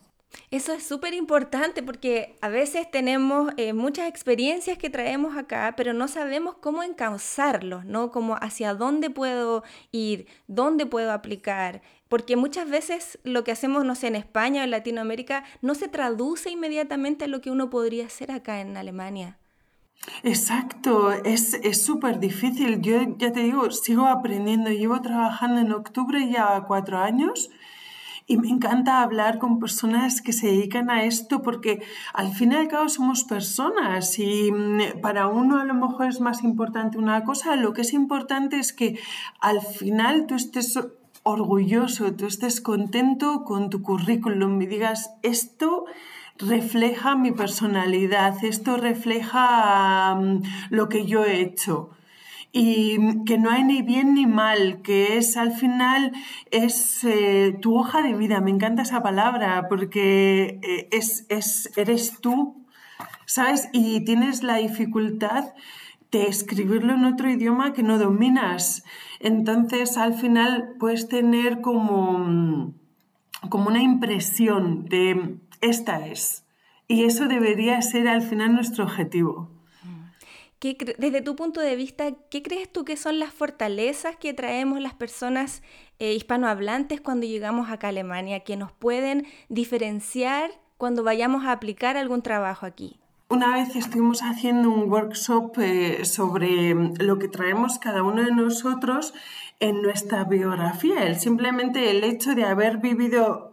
Eso 0.50 0.72
es 0.72 0.84
súper 0.84 1.14
importante 1.14 1.82
porque 1.82 2.36
a 2.40 2.48
veces 2.48 2.90
tenemos 2.90 3.52
eh, 3.56 3.72
muchas 3.72 4.08
experiencias 4.08 4.78
que 4.78 4.90
traemos 4.90 5.36
acá, 5.36 5.74
pero 5.76 5.92
no 5.92 6.08
sabemos 6.08 6.56
cómo 6.60 6.82
encauzarlos, 6.82 7.84
¿no? 7.84 8.10
Como 8.10 8.34
hacia 8.34 8.74
dónde 8.74 9.10
puedo 9.10 9.62
ir, 9.92 10.26
dónde 10.48 10.86
puedo 10.86 11.12
aplicar. 11.12 11.82
Porque 12.08 12.34
muchas 12.36 12.68
veces 12.68 13.18
lo 13.22 13.44
que 13.44 13.52
hacemos, 13.52 13.84
no 13.84 13.94
sé, 13.94 14.08
en 14.08 14.16
España 14.16 14.62
o 14.62 14.64
en 14.64 14.72
Latinoamérica, 14.72 15.44
no 15.62 15.76
se 15.76 15.88
traduce 15.88 16.50
inmediatamente 16.50 17.26
a 17.26 17.28
lo 17.28 17.40
que 17.40 17.50
uno 17.50 17.70
podría 17.70 18.06
hacer 18.06 18.32
acá 18.32 18.60
en 18.60 18.76
Alemania. 18.76 19.38
Exacto, 20.22 21.12
es 21.12 21.60
súper 21.80 22.18
difícil. 22.18 22.80
Yo 22.80 22.98
ya 23.18 23.32
te 23.32 23.40
digo, 23.40 23.70
sigo 23.70 24.06
aprendiendo. 24.06 24.70
Llevo 24.70 25.00
trabajando 25.00 25.60
en 25.60 25.72
octubre 25.72 26.28
ya 26.28 26.64
cuatro 26.66 26.98
años 26.98 27.50
y 28.30 28.36
me 28.36 28.48
encanta 28.48 29.02
hablar 29.02 29.40
con 29.40 29.58
personas 29.58 30.22
que 30.22 30.32
se 30.32 30.46
dedican 30.46 30.88
a 30.88 31.02
esto 31.02 31.42
porque 31.42 31.82
al 32.14 32.32
fin 32.32 32.52
y 32.52 32.54
al 32.54 32.68
cabo 32.68 32.88
somos 32.88 33.24
personas 33.24 34.20
y 34.20 34.52
mm, 34.52 35.00
para 35.02 35.26
uno 35.26 35.58
a 35.58 35.64
lo 35.64 35.74
mejor 35.74 36.06
es 36.06 36.20
más 36.20 36.44
importante 36.44 36.96
una 36.96 37.24
cosa, 37.24 37.56
lo 37.56 37.72
que 37.72 37.80
es 37.80 37.92
importante 37.92 38.60
es 38.60 38.72
que 38.72 39.00
al 39.40 39.60
final 39.60 40.28
tú 40.28 40.36
estés 40.36 40.78
orgulloso, 41.24 42.14
tú 42.14 42.26
estés 42.26 42.60
contento 42.60 43.42
con 43.44 43.68
tu 43.68 43.82
currículum 43.82 44.62
y 44.62 44.66
digas 44.66 45.10
esto 45.22 45.86
refleja 46.38 47.16
mi 47.16 47.32
personalidad, 47.32 48.44
esto 48.44 48.76
refleja 48.76 50.14
mm, 50.14 50.42
lo 50.70 50.88
que 50.88 51.04
yo 51.04 51.24
he 51.24 51.40
hecho 51.40 51.90
y 52.52 53.24
que 53.24 53.38
no 53.38 53.50
hay 53.50 53.62
ni 53.64 53.82
bien 53.82 54.14
ni 54.14 54.26
mal, 54.26 54.82
que 54.82 55.18
es 55.18 55.36
al 55.36 55.52
final 55.52 56.12
es 56.50 57.04
eh, 57.04 57.56
tu 57.60 57.78
hoja 57.78 58.02
de 58.02 58.14
vida. 58.14 58.40
Me 58.40 58.50
encanta 58.50 58.82
esa 58.82 59.02
palabra 59.02 59.68
porque 59.68 60.58
eh, 60.62 60.88
es, 60.90 61.26
es, 61.28 61.70
eres 61.76 62.20
tú, 62.20 62.64
¿sabes? 63.26 63.68
Y 63.72 64.04
tienes 64.04 64.42
la 64.42 64.56
dificultad 64.56 65.54
de 66.10 66.26
escribirlo 66.26 66.94
en 66.94 67.04
otro 67.04 67.30
idioma 67.30 67.72
que 67.72 67.84
no 67.84 67.98
dominas. 67.98 68.84
Entonces 69.20 69.96
al 69.96 70.14
final 70.14 70.74
puedes 70.80 71.08
tener 71.08 71.60
como, 71.60 72.74
como 73.48 73.68
una 73.68 73.82
impresión 73.82 74.86
de 74.86 75.36
esta 75.60 76.06
es. 76.06 76.44
Y 76.88 77.04
eso 77.04 77.28
debería 77.28 77.80
ser 77.82 78.08
al 78.08 78.22
final 78.22 78.54
nuestro 78.54 78.82
objetivo 78.82 79.59
desde 80.60 81.22
tu 81.22 81.36
punto 81.36 81.60
de 81.60 81.74
vista, 81.74 82.12
¿qué 82.28 82.42
crees 82.42 82.70
tú 82.70 82.84
que 82.84 82.96
son 82.96 83.18
las 83.18 83.32
fortalezas 83.32 84.16
que 84.16 84.34
traemos 84.34 84.80
las 84.80 84.92
personas 84.92 85.62
eh, 85.98 86.12
hispanohablantes 86.12 87.00
cuando 87.00 87.26
llegamos 87.26 87.70
acá 87.70 87.86
a 87.86 87.90
Alemania, 87.90 88.40
que 88.40 88.56
nos 88.56 88.70
pueden 88.70 89.26
diferenciar 89.48 90.50
cuando 90.76 91.02
vayamos 91.02 91.44
a 91.44 91.52
aplicar 91.52 91.96
algún 91.96 92.20
trabajo 92.22 92.66
aquí? 92.66 92.99
Una 93.32 93.52
vez 93.54 93.76
estuvimos 93.76 94.22
haciendo 94.22 94.70
un 94.70 94.90
workshop 94.90 95.56
eh, 95.60 96.04
sobre 96.04 96.74
lo 96.74 97.20
que 97.20 97.28
traemos 97.28 97.78
cada 97.78 98.02
uno 98.02 98.24
de 98.24 98.32
nosotros 98.32 99.14
en 99.60 99.82
nuestra 99.82 100.24
biografía. 100.24 101.04
El, 101.04 101.16
simplemente 101.16 101.92
el 101.92 102.02
hecho 102.02 102.34
de 102.34 102.42
haber 102.44 102.78
vivido 102.78 103.52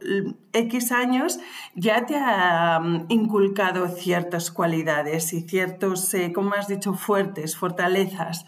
X 0.51 0.91
años 0.91 1.39
ya 1.75 2.07
te 2.07 2.15
ha 2.15 2.79
mm, 2.79 3.05
inculcado 3.09 3.87
ciertas 3.89 4.49
cualidades 4.49 5.31
y 5.33 5.41
ciertos, 5.41 6.11
eh, 6.15 6.33
como 6.33 6.55
has 6.55 6.67
dicho, 6.67 6.95
fuertes, 6.95 7.55
fortalezas. 7.55 8.47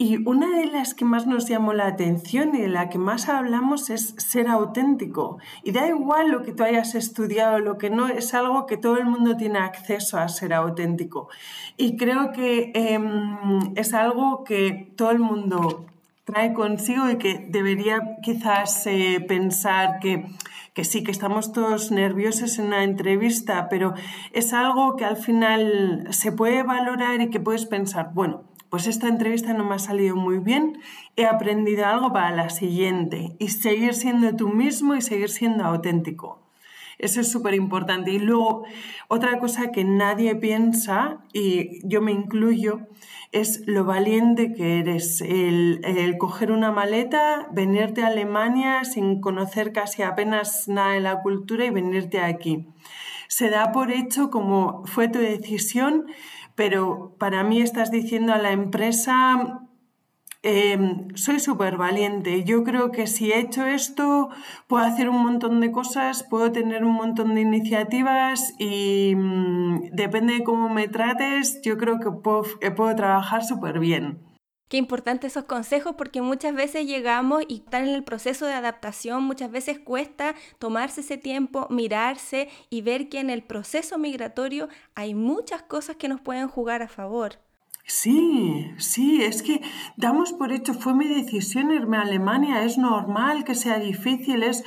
Y 0.00 0.24
una 0.28 0.56
de 0.56 0.66
las 0.66 0.94
que 0.94 1.04
más 1.04 1.26
nos 1.26 1.48
llamó 1.48 1.72
la 1.72 1.88
atención 1.88 2.54
y 2.54 2.60
de 2.60 2.68
la 2.68 2.88
que 2.88 2.98
más 2.98 3.28
hablamos 3.28 3.90
es 3.90 4.14
ser 4.16 4.46
auténtico. 4.46 5.38
Y 5.64 5.72
da 5.72 5.88
igual 5.88 6.30
lo 6.30 6.42
que 6.42 6.52
tú 6.52 6.62
hayas 6.62 6.94
estudiado, 6.94 7.58
lo 7.58 7.78
que 7.78 7.90
no, 7.90 8.06
es 8.06 8.32
algo 8.32 8.66
que 8.66 8.76
todo 8.76 8.96
el 8.96 9.06
mundo 9.06 9.36
tiene 9.36 9.58
acceso 9.58 10.16
a 10.16 10.28
ser 10.28 10.54
auténtico. 10.54 11.28
Y 11.76 11.96
creo 11.96 12.30
que 12.30 12.70
em, 12.76 13.72
es 13.74 13.92
algo 13.92 14.44
que 14.44 14.92
todo 14.96 15.10
el 15.10 15.18
mundo 15.18 15.86
trae 16.22 16.52
consigo 16.52 17.10
y 17.10 17.18
que 17.18 17.44
debería 17.48 18.18
quizás 18.22 18.86
eh, 18.86 19.24
pensar 19.26 19.98
que, 19.98 20.26
que, 20.74 20.84
sí, 20.84 21.02
que 21.02 21.10
estamos 21.10 21.52
todos 21.52 21.90
nerviosos 21.90 22.60
en 22.60 22.66
una 22.66 22.84
entrevista, 22.84 23.68
pero 23.68 23.94
es 24.32 24.52
algo 24.52 24.94
que 24.94 25.04
al 25.04 25.16
final 25.16 26.06
se 26.10 26.30
puede 26.30 26.62
valorar 26.62 27.20
y 27.20 27.30
que 27.30 27.40
puedes 27.40 27.66
pensar, 27.66 28.12
bueno, 28.14 28.44
pues 28.70 28.86
esta 28.86 29.08
entrevista 29.08 29.52
no 29.52 29.64
me 29.64 29.74
ha 29.74 29.78
salido 29.78 30.16
muy 30.16 30.38
bien, 30.38 30.80
he 31.16 31.26
aprendido 31.26 31.86
algo 31.86 32.12
para 32.12 32.30
la 32.34 32.50
siguiente 32.50 33.36
y 33.38 33.48
seguir 33.48 33.94
siendo 33.94 34.34
tú 34.36 34.48
mismo 34.48 34.94
y 34.94 35.00
seguir 35.00 35.30
siendo 35.30 35.64
auténtico. 35.64 36.48
Eso 36.98 37.20
es 37.20 37.30
súper 37.30 37.54
importante. 37.54 38.10
Y 38.10 38.18
luego, 38.18 38.64
otra 39.06 39.38
cosa 39.38 39.70
que 39.70 39.84
nadie 39.84 40.34
piensa, 40.34 41.20
y 41.32 41.86
yo 41.88 42.02
me 42.02 42.10
incluyo, 42.10 42.80
es 43.30 43.62
lo 43.66 43.84
valiente 43.84 44.52
que 44.52 44.80
eres. 44.80 45.20
El, 45.20 45.80
coger 46.18 46.50
una 46.50 46.72
maleta, 46.72 47.48
venirte 47.52 48.02
a 48.02 48.08
Alemania 48.08 48.84
sin 48.84 49.20
conocer 49.20 49.72
casi 49.72 50.02
apenas 50.02 50.66
nada 50.66 50.92
de 50.92 51.00
la 51.00 51.20
cultura 51.22 51.64
y 51.64 51.70
venirte 51.70 52.20
aquí. 52.20 52.66
Se 53.28 53.50
da 53.50 53.72
por 53.72 53.92
hecho 53.92 54.30
como 54.30 54.84
fue 54.86 55.08
tu 55.08 55.18
decisión, 55.18 56.06
pero 56.58 57.14
para 57.18 57.44
mí 57.44 57.62
estás 57.62 57.92
diciendo 57.92 58.34
a 58.34 58.38
la 58.38 58.50
empresa 58.50 59.68
Em, 60.42 61.08
soy 61.16 61.40
súper 61.40 61.76
valiente. 61.76 62.44
Yo 62.44 62.62
creo 62.62 62.92
que 62.92 63.08
si 63.08 63.32
he 63.32 63.40
hecho 63.40 63.66
esto, 63.66 64.28
puedo 64.68 64.84
hacer 64.84 65.08
un 65.08 65.20
montón 65.22 65.60
de 65.60 65.72
cosas, 65.72 66.22
puedo 66.22 66.52
tener 66.52 66.84
un 66.84 66.94
montón 66.94 67.34
de 67.34 67.40
iniciativas 67.40 68.54
y 68.58 69.14
mm, 69.16 69.90
depende 69.92 70.34
de 70.34 70.44
cómo 70.44 70.68
me 70.68 70.86
trates, 70.86 71.60
yo 71.62 71.76
creo 71.76 71.98
que 71.98 72.10
puedo, 72.12 72.44
puedo 72.76 72.94
trabajar 72.94 73.44
súper 73.44 73.80
bien. 73.80 74.27
Qué 74.68 74.76
importante 74.76 75.26
esos 75.26 75.44
consejos 75.44 75.94
porque 75.96 76.20
muchas 76.20 76.54
veces 76.54 76.86
llegamos 76.86 77.42
y 77.48 77.56
están 77.56 77.88
en 77.88 77.94
el 77.94 78.04
proceso 78.04 78.46
de 78.46 78.52
adaptación, 78.52 79.24
muchas 79.24 79.50
veces 79.50 79.78
cuesta 79.78 80.34
tomarse 80.58 81.00
ese 81.00 81.16
tiempo, 81.16 81.66
mirarse 81.70 82.48
y 82.68 82.82
ver 82.82 83.08
que 83.08 83.20
en 83.20 83.30
el 83.30 83.42
proceso 83.42 83.96
migratorio 83.96 84.68
hay 84.94 85.14
muchas 85.14 85.62
cosas 85.62 85.96
que 85.96 86.08
nos 86.08 86.20
pueden 86.20 86.48
jugar 86.48 86.82
a 86.82 86.88
favor. 86.88 87.38
Sí, 87.86 88.70
sí, 88.76 89.22
es 89.22 89.42
que 89.42 89.62
damos 89.96 90.34
por 90.34 90.52
hecho, 90.52 90.74
fue 90.74 90.92
mi 90.94 91.08
decisión 91.08 91.70
irme 91.70 91.96
a 91.96 92.02
Alemania, 92.02 92.62
es 92.62 92.76
normal 92.76 93.44
que 93.44 93.54
sea 93.54 93.78
difícil, 93.78 94.42
es... 94.42 94.64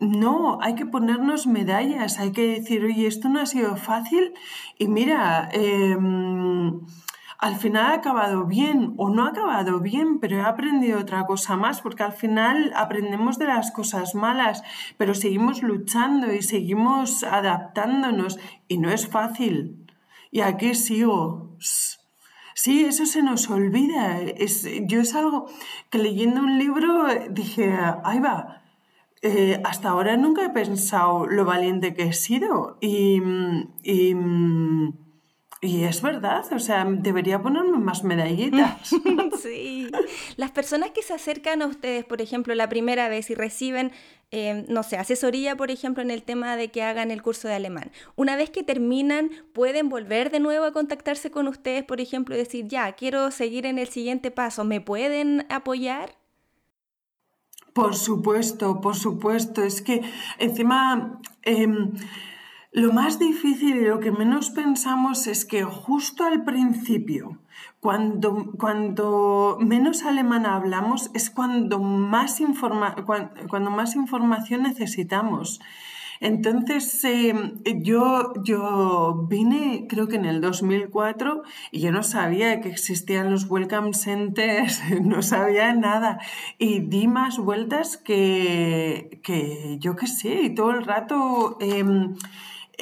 No, 0.00 0.58
hay 0.60 0.74
que 0.74 0.84
ponernos 0.84 1.46
medallas, 1.46 2.18
hay 2.18 2.32
que 2.32 2.44
decir, 2.58 2.82
oye, 2.84 3.06
esto 3.06 3.28
no 3.28 3.38
ha 3.38 3.46
sido 3.46 3.76
fácil 3.76 4.34
y 4.76 4.88
mira, 4.88 5.48
em, 5.52 6.80
al 7.42 7.56
final 7.56 7.86
ha 7.86 7.94
acabado 7.94 8.44
bien 8.44 8.94
o 8.98 9.10
no 9.10 9.26
ha 9.26 9.30
acabado 9.30 9.80
bien, 9.80 10.20
pero 10.20 10.36
he 10.36 10.42
aprendido 10.42 11.00
otra 11.00 11.26
cosa 11.26 11.56
más, 11.56 11.80
porque 11.80 12.04
al 12.04 12.12
final 12.12 12.72
aprendemos 12.76 13.36
de 13.36 13.46
las 13.46 13.72
cosas 13.72 14.14
malas, 14.14 14.62
pero 14.96 15.12
seguimos 15.12 15.60
luchando 15.60 16.32
y 16.32 16.42
seguimos 16.42 17.24
adaptándonos 17.24 18.38
y 18.68 18.78
no 18.78 18.92
es 18.92 19.08
fácil. 19.08 19.84
Y 20.30 20.42
aquí 20.42 20.76
sigo. 20.76 21.56
Sí, 22.54 22.84
eso 22.84 23.06
se 23.06 23.24
nos 23.24 23.50
olvida. 23.50 24.20
Es, 24.20 24.64
yo 24.86 25.00
es 25.00 25.12
algo 25.16 25.46
que 25.90 25.98
leyendo 25.98 26.42
un 26.42 26.60
libro 26.60 27.08
dije, 27.28 27.76
ahí 28.04 28.20
va, 28.20 28.62
eh, 29.20 29.60
hasta 29.64 29.88
ahora 29.88 30.16
nunca 30.16 30.44
he 30.44 30.50
pensado 30.50 31.26
lo 31.26 31.44
valiente 31.44 31.92
que 31.94 32.04
he 32.04 32.12
sido. 32.12 32.78
Y, 32.80 33.20
y, 33.82 34.14
y, 35.62 35.84
es 35.84 36.02
verdad, 36.02 36.44
o 36.52 36.58
sea, 36.58 36.84
debería 36.84 37.40
ponerme 37.40 37.78
más 37.78 38.04
medallitas. 38.04 38.90
sí. 39.42 39.90
Las 40.36 40.50
personas 40.50 40.90
que 40.90 41.02
se 41.02 41.14
acercan 41.14 41.62
a 41.62 41.66
ustedes, 41.66 42.04
por 42.04 42.20
ejemplo, 42.20 42.54
la 42.54 42.68
primera 42.68 43.08
vez 43.08 43.30
y 43.30 43.34
reciben 43.34 43.92
Em, 44.34 44.64
no 44.66 44.82
sé, 44.82 44.96
asesoría, 44.96 45.56
por 45.56 45.70
ejemplo, 45.70 46.02
en 46.02 46.10
el 46.10 46.22
tema 46.22 46.56
de 46.56 46.70
que 46.70 46.82
hagan 46.82 47.10
el 47.10 47.20
curso 47.20 47.48
de 47.48 47.54
alemán. 47.54 47.92
Una 48.16 48.34
vez 48.34 48.48
que 48.48 48.62
terminan, 48.62 49.30
pueden 49.52 49.90
volver 49.90 50.30
de 50.30 50.40
nuevo 50.40 50.64
a 50.64 50.72
contactarse 50.72 51.30
con 51.30 51.48
ustedes, 51.48 51.84
por 51.84 52.00
ejemplo, 52.00 52.34
y 52.34 52.38
decir, 52.38 52.66
ya, 52.66 52.90
quiero 52.92 53.30
seguir 53.30 53.66
en 53.66 53.78
el 53.78 53.88
siguiente 53.88 54.30
paso, 54.30 54.64
¿me 54.64 54.80
pueden 54.80 55.46
apoyar? 55.50 56.16
Por 57.74 57.94
supuesto, 57.94 58.80
por 58.80 58.96
supuesto. 58.96 59.62
Es 59.62 59.82
que 59.82 60.00
encima 60.38 61.20
em, 61.42 61.92
lo 62.72 62.92
más 62.92 63.18
difícil 63.18 63.76
y 63.76 63.84
lo 63.84 64.00
que 64.00 64.10
menos 64.10 64.50
pensamos 64.50 65.26
es 65.26 65.44
que 65.44 65.62
justo 65.62 66.24
al 66.24 66.42
principio, 66.42 67.38
cuando, 67.80 68.52
cuando 68.58 69.58
menos 69.60 70.04
alemán 70.04 70.46
hablamos, 70.46 71.10
es 71.14 71.30
cuando 71.30 71.78
más, 71.78 72.40
cuando 73.48 73.70
más 73.70 73.94
información 73.94 74.62
necesitamos. 74.62 75.60
Entonces, 76.22 77.02
em, 77.02 77.58
yo, 77.82 78.32
yo 78.44 79.26
vine, 79.28 79.86
creo 79.88 80.06
que 80.06 80.14
en 80.14 80.24
el 80.24 80.40
2004, 80.40 81.42
y 81.72 81.80
yo 81.80 81.90
no 81.90 82.04
sabía 82.04 82.60
que 82.60 82.68
existían 82.68 83.32
los 83.32 83.50
welcome 83.50 83.92
centers, 83.92 84.80
no 85.02 85.22
sabía 85.22 85.74
nada. 85.74 86.20
Y 86.58 86.78
di 86.78 87.08
más 87.08 87.38
vueltas 87.38 87.96
que, 87.96 89.20
que 89.24 89.78
yo 89.80 89.96
qué 89.96 90.06
sé, 90.06 90.42
y 90.42 90.54
todo 90.54 90.70
el 90.70 90.84
rato, 90.84 91.58
em, 91.60 92.14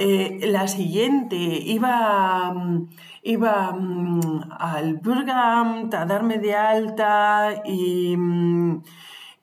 eh, 0.02 0.40
la 0.46 0.66
siguiente, 0.66 1.36
iba 1.36 2.54
iba 3.22 3.72
mm, 3.72 4.40
al 4.58 4.96
Burgamt 4.96 5.92
a 5.94 6.06
darme 6.06 6.38
de 6.38 6.54
alta 6.54 7.62
y, 7.64 8.16
mm, 8.16 8.82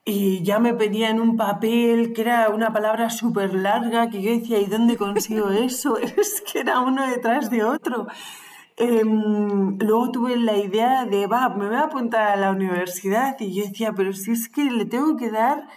y 0.05 0.41
ya 0.43 0.59
me 0.59 0.73
pedían 0.73 1.19
un 1.19 1.37
papel 1.37 2.13
que 2.13 2.21
era 2.21 2.49
una 2.49 2.73
palabra 2.73 3.09
súper 3.09 3.53
larga 3.53 4.09
que 4.09 4.21
yo 4.21 4.31
decía, 4.31 4.59
¿y 4.59 4.65
dónde 4.65 4.97
consigo 4.97 5.49
eso? 5.69 5.97
es 6.17 6.41
que 6.41 6.59
era 6.61 6.79
uno 6.79 7.07
detrás 7.07 7.49
de 7.49 7.63
otro. 7.63 8.07
Em, 8.77 9.77
luego 9.79 10.11
tuve 10.11 10.37
la 10.37 10.57
idea 10.57 11.05
de, 11.05 11.27
va, 11.27 11.49
me 11.49 11.67
voy 11.67 11.75
a 11.75 11.83
apuntar 11.85 12.27
a 12.29 12.35
la 12.35 12.51
universidad 12.51 13.35
y 13.39 13.53
yo 13.53 13.63
decía, 13.65 13.93
pero 13.93 14.13
si 14.13 14.31
es 14.31 14.49
que 14.49 14.65
le 14.65 14.85
tengo 14.85 15.17
que 15.17 15.31
dar 15.31 15.67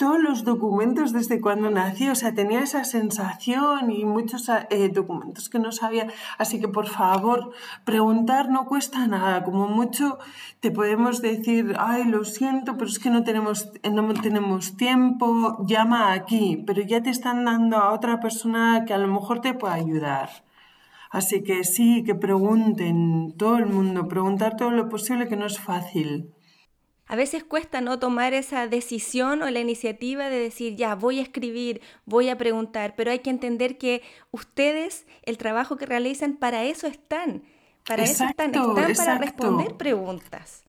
todos 0.00 0.18
los 0.18 0.44
documentos 0.44 1.12
desde 1.12 1.42
cuando 1.42 1.70
nací, 1.70 2.08
o 2.08 2.14
sea, 2.14 2.32
tenía 2.32 2.60
esa 2.60 2.84
sensación 2.84 3.90
y 3.90 4.06
muchos 4.06 4.48
eh, 4.48 4.88
documentos 4.88 5.50
que 5.50 5.58
no 5.58 5.72
sabía. 5.72 6.06
Así 6.38 6.58
que 6.58 6.68
por 6.68 6.86
favor, 6.86 7.50
preguntar 7.84 8.48
no 8.48 8.64
cuesta 8.64 9.06
nada. 9.06 9.44
Como 9.44 9.68
mucho 9.68 10.18
te 10.60 10.70
podemos 10.70 11.20
decir, 11.20 11.76
ay, 11.78 12.04
lo 12.04 12.24
siento, 12.24 12.78
pero 12.78 12.88
es 12.88 12.98
que 12.98 13.10
no 13.10 13.24
tenemos, 13.24 13.70
no 13.92 14.14
tenemos 14.14 14.78
tiempo, 14.78 15.58
llama 15.66 16.14
aquí, 16.14 16.64
pero 16.66 16.80
ya 16.80 17.02
te 17.02 17.10
están 17.10 17.44
dando 17.44 17.76
a 17.76 17.92
otra 17.92 18.20
persona 18.20 18.86
que 18.86 18.94
a 18.94 18.98
lo 18.98 19.06
mejor 19.06 19.42
te 19.42 19.52
puede 19.52 19.74
ayudar. 19.74 20.30
Así 21.10 21.42
que 21.42 21.62
sí, 21.62 22.04
que 22.04 22.14
pregunten, 22.14 23.34
todo 23.36 23.58
el 23.58 23.66
mundo, 23.66 24.08
preguntar 24.08 24.56
todo 24.56 24.70
lo 24.70 24.88
posible 24.88 25.28
que 25.28 25.36
no 25.36 25.44
es 25.44 25.60
fácil 25.60 26.32
a 27.10 27.16
veces 27.16 27.42
cuesta 27.42 27.80
no 27.80 27.98
tomar 27.98 28.34
esa 28.34 28.68
decisión 28.68 29.42
o 29.42 29.50
la 29.50 29.58
iniciativa 29.58 30.28
de 30.28 30.38
decir, 30.38 30.76
ya, 30.76 30.94
voy 30.94 31.18
a 31.18 31.22
escribir, 31.22 31.80
voy 32.06 32.28
a 32.28 32.38
preguntar, 32.38 32.94
pero 32.96 33.10
hay 33.10 33.18
que 33.18 33.30
entender 33.30 33.78
que 33.78 34.02
ustedes, 34.30 35.08
el 35.24 35.36
trabajo 35.36 35.76
que 35.76 35.86
realizan, 35.86 36.34
para 36.34 36.62
eso 36.62 36.86
están, 36.86 37.42
para 37.84 38.04
eso 38.04 38.22
están, 38.24 38.54
están 38.54 38.94
para 38.94 39.18
responder 39.18 39.76
preguntas. 39.76 40.62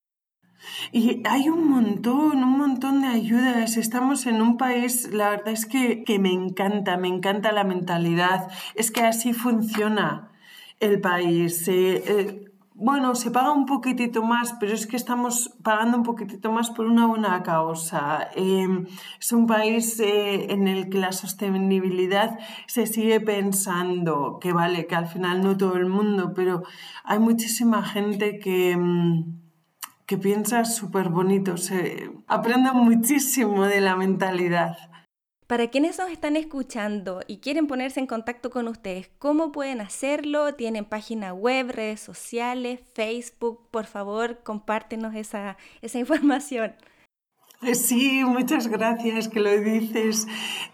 Y 0.92 1.22
hay 1.30 1.48
un 1.48 1.70
montón, 1.70 2.44
un 2.44 2.58
montón 2.58 3.02
de 3.02 3.10
ayudas. 3.10 3.78
Estamos 3.78 4.26
en 4.26 4.42
un 4.42 4.58
país, 4.58 5.12
la 5.12 5.30
verdad 5.30 5.50
es 5.50 5.68
que, 5.68 6.04
que 6.04 6.18
me 6.18 6.32
encanta, 6.32 6.98
me 6.98 7.08
encanta 7.08 7.52
la 7.52 7.64
mentalidad. 7.64 8.50
Es 8.74 8.90
que 8.90 9.02
así 9.02 9.34
funciona 9.34 10.32
el 10.80 11.00
país. 11.02 11.68
Eh, 11.68 12.04
eh, 12.04 12.51
bueno, 12.84 13.14
se 13.14 13.30
paga 13.30 13.52
un 13.52 13.68
poquitito 13.68 14.24
más, 14.24 14.56
pero 14.60 14.74
es 14.74 14.88
que 14.88 14.98
estamos 14.98 15.56
pagando 15.62 15.98
un 15.98 16.04
poquitito 16.04 16.52
más 16.52 16.72
por 16.72 16.88
una 16.88 17.06
buena 17.06 17.44
causa. 17.44 18.30
Em, 18.36 18.88
es 19.20 19.32
un 19.32 19.46
país 19.46 20.00
eh, 20.00 20.52
en 20.52 20.68
el 20.68 20.90
que 20.90 20.98
la 20.98 21.12
sostenibilidad 21.12 22.40
se 22.66 22.88
sigue 22.88 23.20
pensando, 23.20 24.40
que 24.42 24.52
vale, 24.52 24.88
que 24.88 24.96
al 24.96 25.06
final 25.06 25.44
no 25.44 25.56
todo 25.58 25.76
el 25.76 25.86
mundo, 25.86 26.34
pero 26.36 26.64
hay 27.04 27.20
muchísima 27.20 27.84
gente 27.84 28.40
que, 28.40 28.72
em, 28.72 29.40
que 30.08 30.18
piensa 30.18 30.66
súper 30.66 31.10
bonito, 31.10 31.58
se 31.58 32.12
aprende 32.28 32.72
muchísimo 32.72 33.66
de 33.66 33.82
la 33.82 33.96
mentalidad. 33.96 34.91
Para 35.52 35.68
quienes 35.68 36.00
nos 36.00 36.10
están 36.10 36.38
escuchando 36.38 37.20
y 37.28 37.40
quieren 37.40 37.68
ponerse 37.68 38.00
en 38.00 38.08
contacto 38.08 38.50
con 38.52 38.70
ustedes, 38.70 39.10
¿cómo 39.20 39.52
pueden 39.52 39.82
hacerlo? 39.82 40.54
¿Tienen 40.54 40.86
página 40.86 41.34
web, 41.34 41.72
redes 41.72 42.00
sociales, 42.00 42.80
Facebook? 42.94 43.68
Por 43.70 43.86
favor, 43.86 44.44
compártenos 44.44 45.14
esa, 45.14 45.58
esa 45.82 46.00
información. 46.06 46.74
Eh, 47.64 47.76
sí, 47.76 48.24
muchas 48.24 48.68
gracias 48.68 49.28
que 49.28 49.42
lo 49.42 49.52
dices. 49.60 50.26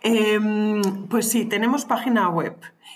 Em, 0.04 1.08
pues 1.10 1.28
sí, 1.28 1.46
tenemos 1.46 1.84
página 1.84 2.30
web 2.30 2.56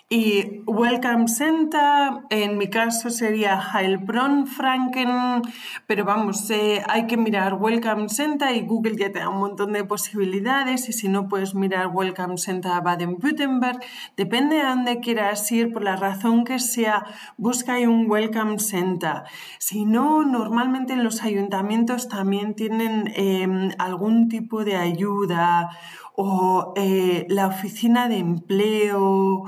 y 0.10 0.62
Welcome 0.65 1.30
Center, 1.30 2.25
en 2.30 2.58
mi 2.58 2.69
caso 2.69 3.10
sería 3.10 3.62
Heilbronn 3.73 4.45
Franken, 4.45 5.41
pero 5.88 6.04
vamos, 6.04 6.49
eh, 6.51 6.84
hay 6.89 7.08
que 7.08 7.15
mirar 7.15 7.54
Welcome 7.54 8.10
Center 8.10 8.54
y 8.54 8.62
Google 8.62 8.97
ya 8.97 9.12
te 9.12 9.19
da 9.19 9.30
un 9.30 9.39
montón 9.39 9.71
de 9.71 9.86
posibilidades 9.86 10.89
y 10.89 10.93
si 10.93 11.08
no 11.08 11.30
puedes 11.30 11.56
mirar 11.56 11.88
Welcome 11.93 12.38
Center 12.38 12.73
Baden-Württemberg, 12.84 13.80
depende 14.17 14.58
de 14.58 14.63
dónde 14.63 14.99
quieras 14.99 15.49
ir, 15.49 15.71
por 15.71 15.82
la 15.82 15.95
razón 15.95 16.43
que 16.43 16.60
sea, 16.60 17.06
busca 17.38 17.77
un 17.80 18.12
Welcome 18.12 18.60
Center. 18.60 19.23
Si 19.60 19.86
no, 19.86 20.25
normalmente 20.25 20.91
en 20.91 21.06
los 21.06 21.23
ayuntamientos 21.23 22.10
también 22.10 22.54
tienen 22.54 23.13
em, 23.15 23.71
algún 23.77 24.27
tipo 24.27 24.65
de 24.65 24.75
ayuda 24.75 25.69
o 26.15 26.73
eh, 26.75 27.25
la 27.30 27.47
oficina 27.47 28.10
de 28.10 28.17
empleo 28.17 29.45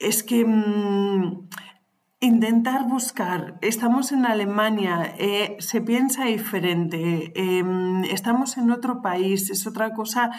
es 0.00 0.24
que 0.24 0.44
mm, 0.44 1.48
intentar 2.20 2.86
buscar, 2.88 3.58
estamos 3.62 4.12
en 4.12 4.26
Alemania, 4.26 5.14
eh, 5.18 5.56
se 5.58 5.80
piensa 5.80 6.24
diferente, 6.24 7.32
em, 7.34 8.04
estamos 8.04 8.58
en 8.58 8.70
otro 8.70 9.00
país, 9.00 9.48
es 9.50 9.66
otra 9.66 9.92
cosa 9.94 10.30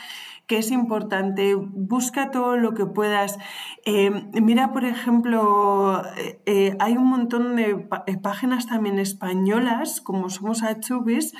que 0.46 0.58
es 0.58 0.70
importante, 0.72 1.56
busca 1.56 2.30
todo 2.30 2.58
lo 2.58 2.74
que 2.74 2.86
puedas. 2.86 3.38
Em, 3.86 4.30
mira, 4.34 4.74
por 4.74 4.84
ejemplo, 4.86 6.04
eh, 6.18 6.42
eh, 6.46 6.76
hay 6.80 6.98
un 6.98 7.08
montón 7.08 7.56
de 7.56 7.88
páginas 8.22 8.68
también 8.68 9.00
españolas, 9.00 10.02
como 10.02 10.30
somos 10.30 10.62
Achubis, 10.62 11.34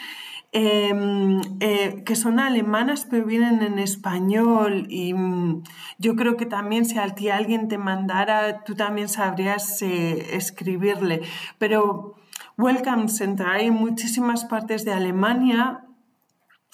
Em, 0.54 1.40
eh, 1.62 2.04
que 2.06 2.18
son 2.18 2.38
alemanas 2.38 3.08
pero 3.10 3.26
vienen 3.26 3.62
en 3.62 3.80
español 3.80 4.86
y 4.90 5.14
mm, 5.14 5.64
yo 5.98 6.18
creo 6.18 6.36
que 6.36 6.46
también 6.46 6.84
si 6.84 7.00
a 7.00 7.08
ti 7.16 7.30
alguien 7.30 7.70
te 7.70 7.78
mandara, 7.78 8.66
tú 8.66 8.76
también 8.76 9.08
sabrías 9.08 9.82
eh, 9.82 10.36
escribirle. 10.36 11.22
Pero 11.58 12.16
Welcome 12.58 13.08
Center, 13.08 13.48
hay 13.48 13.72
muchísimas 13.72 14.44
partes 14.44 14.84
de 14.84 14.92
Alemania 14.92 15.86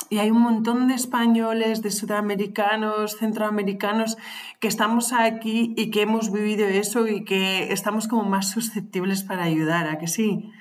y 0.09 0.17
hay 0.17 0.31
un 0.31 0.41
montón 0.41 0.87
de 0.87 0.95
españoles, 0.95 1.83
de 1.83 1.91
sudamericanos, 1.91 3.17
centroamericanos 3.17 4.17
que 4.59 4.67
estamos 4.67 5.13
aquí 5.13 5.75
y 5.77 5.91
que 5.91 6.01
hemos 6.01 6.31
vivido 6.31 6.65
eso 6.65 7.07
y 7.07 7.23
que 7.25 7.71
estamos 7.71 8.07
como 8.07 8.23
más 8.23 8.49
susceptibles 8.49 9.23
para 9.23 9.43
ayudar, 9.43 9.87
¿a 9.87 9.99
que 9.99 10.07
sí? 10.07 10.51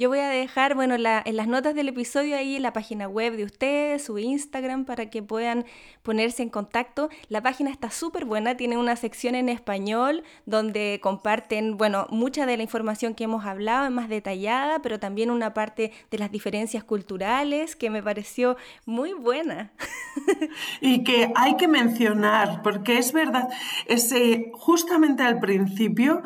Yo 0.00 0.08
voy 0.08 0.20
a 0.20 0.30
dejar, 0.30 0.74
bueno, 0.76 0.94
en 0.94 1.36
las 1.36 1.46
notas 1.46 1.74
del 1.74 1.90
episodio 1.90 2.34
ahí 2.34 2.58
la 2.58 2.72
página 2.72 3.06
web 3.06 3.36
de 3.36 3.44
ustedes, 3.44 4.02
su 4.02 4.18
Instagram, 4.18 4.86
para 4.86 5.10
que 5.10 5.22
puedan 5.22 5.66
ponerse 6.02 6.42
en 6.42 6.48
contacto. 6.48 7.10
La 7.28 7.42
página 7.42 7.68
está 7.68 7.90
súper 7.90 8.24
buena, 8.24 8.56
tiene 8.56 8.78
una 8.78 8.96
sección 8.96 9.34
en 9.34 9.50
español 9.50 10.24
donde 10.46 11.00
comparten, 11.02 11.76
bueno, 11.76 12.06
mucha 12.08 12.46
de 12.46 12.56
la 12.56 12.62
información 12.62 13.14
que 13.14 13.24
hemos 13.24 13.44
hablado, 13.44 13.84
es 13.84 13.90
más 13.90 14.08
detallada, 14.08 14.80
pero 14.80 14.98
también 14.98 15.30
una 15.30 15.52
parte 15.52 15.92
de 16.10 16.16
las 16.16 16.30
diferencias 16.30 16.82
culturales 16.82 17.76
que 17.76 17.90
me 17.90 18.02
pareció 18.02 18.56
muy 18.86 19.12
buena. 19.12 19.70
y 20.80 21.04
que 21.04 21.30
hay 21.36 21.58
que 21.58 21.68
mencionar, 21.68 22.62
porque 22.62 22.96
es 22.96 23.12
verdad, 23.12 23.50
es, 23.84 24.14
justamente 24.54 25.24
al 25.24 25.40
principio 25.40 26.22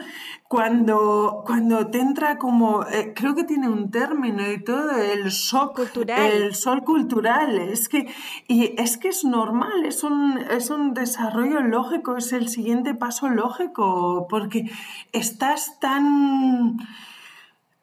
cuando, 0.54 1.42
cuando 1.44 1.88
te 1.88 1.98
entra 1.98 2.38
como, 2.38 2.84
eh, 2.84 3.12
creo 3.12 3.34
que 3.34 3.42
tiene 3.42 3.68
un 3.68 3.90
término 3.90 4.52
y 4.52 4.62
todo, 4.62 4.92
el 4.92 5.24
shock 5.30 5.74
cultural. 5.74 6.30
El 6.30 6.54
sol 6.54 6.84
cultural. 6.84 7.58
Es 7.58 7.88
que, 7.88 8.06
y 8.46 8.80
es 8.80 8.96
que 8.96 9.08
es 9.08 9.24
normal, 9.24 9.84
es 9.84 10.04
un, 10.04 10.38
es 10.38 10.70
un 10.70 10.94
desarrollo 10.94 11.60
lógico, 11.60 12.16
es 12.16 12.32
el 12.32 12.48
siguiente 12.48 12.94
paso 12.94 13.28
lógico, 13.28 14.28
porque 14.30 14.70
estás 15.10 15.80
tan... 15.80 16.76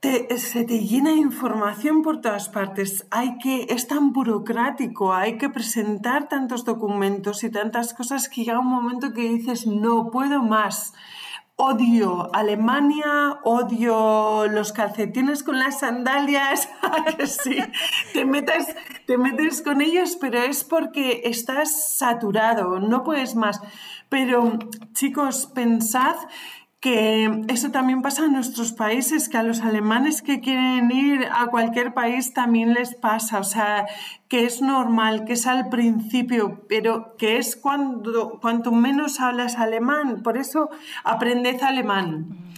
se 0.01 0.63
te 0.63 0.79
llena 0.79 1.11
información 1.11 2.03
por 2.03 2.21
todas 2.21 2.47
partes. 2.47 3.05
Hay 3.11 3.37
que, 3.37 3.65
es 3.67 3.89
tan 3.89 4.13
burocrático, 4.13 5.13
hay 5.13 5.37
que 5.37 5.49
presentar 5.49 6.29
tantos 6.29 6.63
documentos 6.63 7.43
y 7.43 7.51
tantas 7.51 7.93
cosas 7.93 8.29
que 8.29 8.45
llega 8.45 8.59
un 8.59 8.67
momento 8.67 9.11
que 9.11 9.23
dices, 9.23 9.67
no 9.67 10.09
puedo 10.09 10.41
más 10.41 10.93
odio 11.61 12.27
Alemania, 12.33 13.37
odio 13.43 14.47
los 14.47 14.73
calcetines 14.73 15.43
con 15.43 15.59
las 15.59 15.79
sandalias, 15.79 16.67
sí, 17.43 17.57
te 18.13 18.25
metes, 18.25 18.75
te 19.05 19.19
metes 19.19 19.61
con 19.61 19.79
ellos, 19.79 20.17
pero 20.19 20.39
es 20.39 20.63
porque 20.63 21.21
estás 21.25 21.97
saturado, 21.97 22.79
no 22.79 23.03
puedes 23.03 23.35
más. 23.35 23.61
Pero 24.09 24.57
chicos, 24.93 25.45
pensad 25.53 26.15
que 26.81 27.43
eso 27.47 27.69
también 27.69 28.01
pasa 28.01 28.25
en 28.25 28.33
nuestros 28.33 28.73
países, 28.73 29.29
que 29.29 29.37
a 29.37 29.43
los 29.43 29.61
alemanes 29.61 30.23
que 30.23 30.41
quieren 30.41 30.89
ir 30.89 31.27
a 31.31 31.45
cualquier 31.45 31.93
país 31.93 32.33
también 32.33 32.73
les 32.73 32.95
pasa, 32.95 33.39
o 33.39 33.43
sea, 33.43 33.85
que 34.27 34.45
es 34.45 34.63
normal, 34.63 35.23
que 35.23 35.33
es 35.33 35.45
al 35.45 35.69
principio, 35.69 36.65
pero 36.67 37.15
que 37.17 37.37
es 37.37 37.55
cuando 37.55 38.39
cuanto 38.41 38.71
menos 38.71 39.19
hablas 39.19 39.57
alemán, 39.57 40.23
por 40.23 40.37
eso 40.37 40.71
aprended 41.03 41.61
alemán 41.61 42.50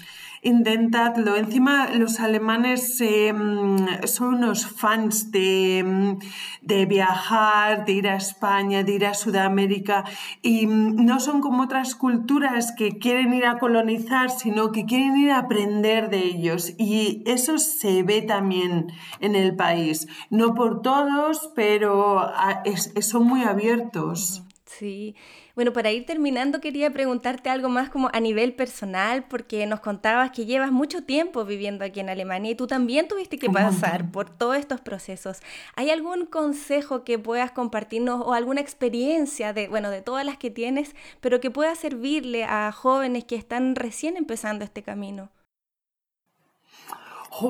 intentadlo. 0.43 1.35
Encima 1.35 1.89
los 1.95 2.19
alemanes 2.19 2.99
em, 3.01 3.77
son 4.05 4.35
unos 4.35 4.67
fans 4.67 5.31
de, 5.31 6.17
de, 6.61 6.85
viajar, 6.85 7.85
de 7.85 7.93
ir 7.93 8.07
a 8.07 8.15
España, 8.15 8.83
de 8.83 8.93
ir 8.93 9.05
a 9.05 9.13
Sudamérica 9.13 10.03
y 10.41 10.67
no 10.67 11.19
son 11.19 11.41
como 11.41 11.63
otras 11.63 11.95
culturas 11.95 12.73
que 12.77 12.99
quieren 12.99 13.33
ir 13.33 13.45
a 13.45 13.57
colonizar, 13.57 14.29
sino 14.29 14.71
que 14.71 14.85
quieren 14.85 15.17
ir 15.17 15.31
a 15.31 15.39
aprender 15.39 16.09
de 16.09 16.19
ellos 16.19 16.73
y 16.77 17.23
eso 17.25 17.57
se 17.57 18.03
ve 18.03 18.21
también 18.21 18.87
en 19.19 19.35
el 19.35 19.55
país. 19.55 20.07
No 20.29 20.53
por 20.53 20.81
todos, 20.81 21.51
pero 21.55 22.19
ah, 22.19 22.63
son 23.01 23.25
muy 23.25 23.43
abiertos. 23.43 24.43
Sí. 24.65 25.15
Bueno, 25.55 25.71
para 25.71 25.91
ir 25.91 26.07
terminando 26.07 26.59
quería 26.61 26.91
preguntarte 26.91 27.51
algo 27.51 27.69
más 27.69 27.89
como 27.89 28.09
a 28.11 28.19
nivel 28.19 28.55
personal, 28.55 29.23
porque 29.25 29.67
nos 29.67 29.81
contabas 29.81 30.31
que 30.31 30.47
llevas 30.47 30.71
mucho 30.71 31.03
tiempo 31.03 31.45
viviendo 31.45 31.85
aquí 31.85 31.99
en 31.99 32.09
Alemania 32.09 32.51
y 32.51 32.55
tú 32.55 32.65
también 32.65 33.07
tuviste 33.07 33.37
que 33.37 33.51
pasar 33.51 34.09
por 34.09 34.31
todos 34.31 34.57
estos 34.57 34.81
procesos. 34.81 35.41
¿Hay 35.75 35.91
algún 35.91 36.25
consejo 36.25 37.03
que 37.03 37.19
puedas 37.19 37.51
compartirnos 37.51 38.21
o 38.25 38.33
alguna 38.33 38.61
experiencia 38.61 39.53
de, 39.53 39.67
bueno, 39.67 39.91
de 39.91 40.01
todas 40.01 40.25
las 40.25 40.37
que 40.37 40.49
tienes, 40.49 40.95
pero 41.21 41.39
que 41.39 41.51
pueda 41.51 41.75
servirle 41.75 42.45
a 42.45 42.71
jóvenes 42.71 43.23
que 43.23 43.35
están 43.35 43.75
recién 43.75 44.17
empezando 44.17 44.65
este 44.65 44.81
camino? 44.81 45.29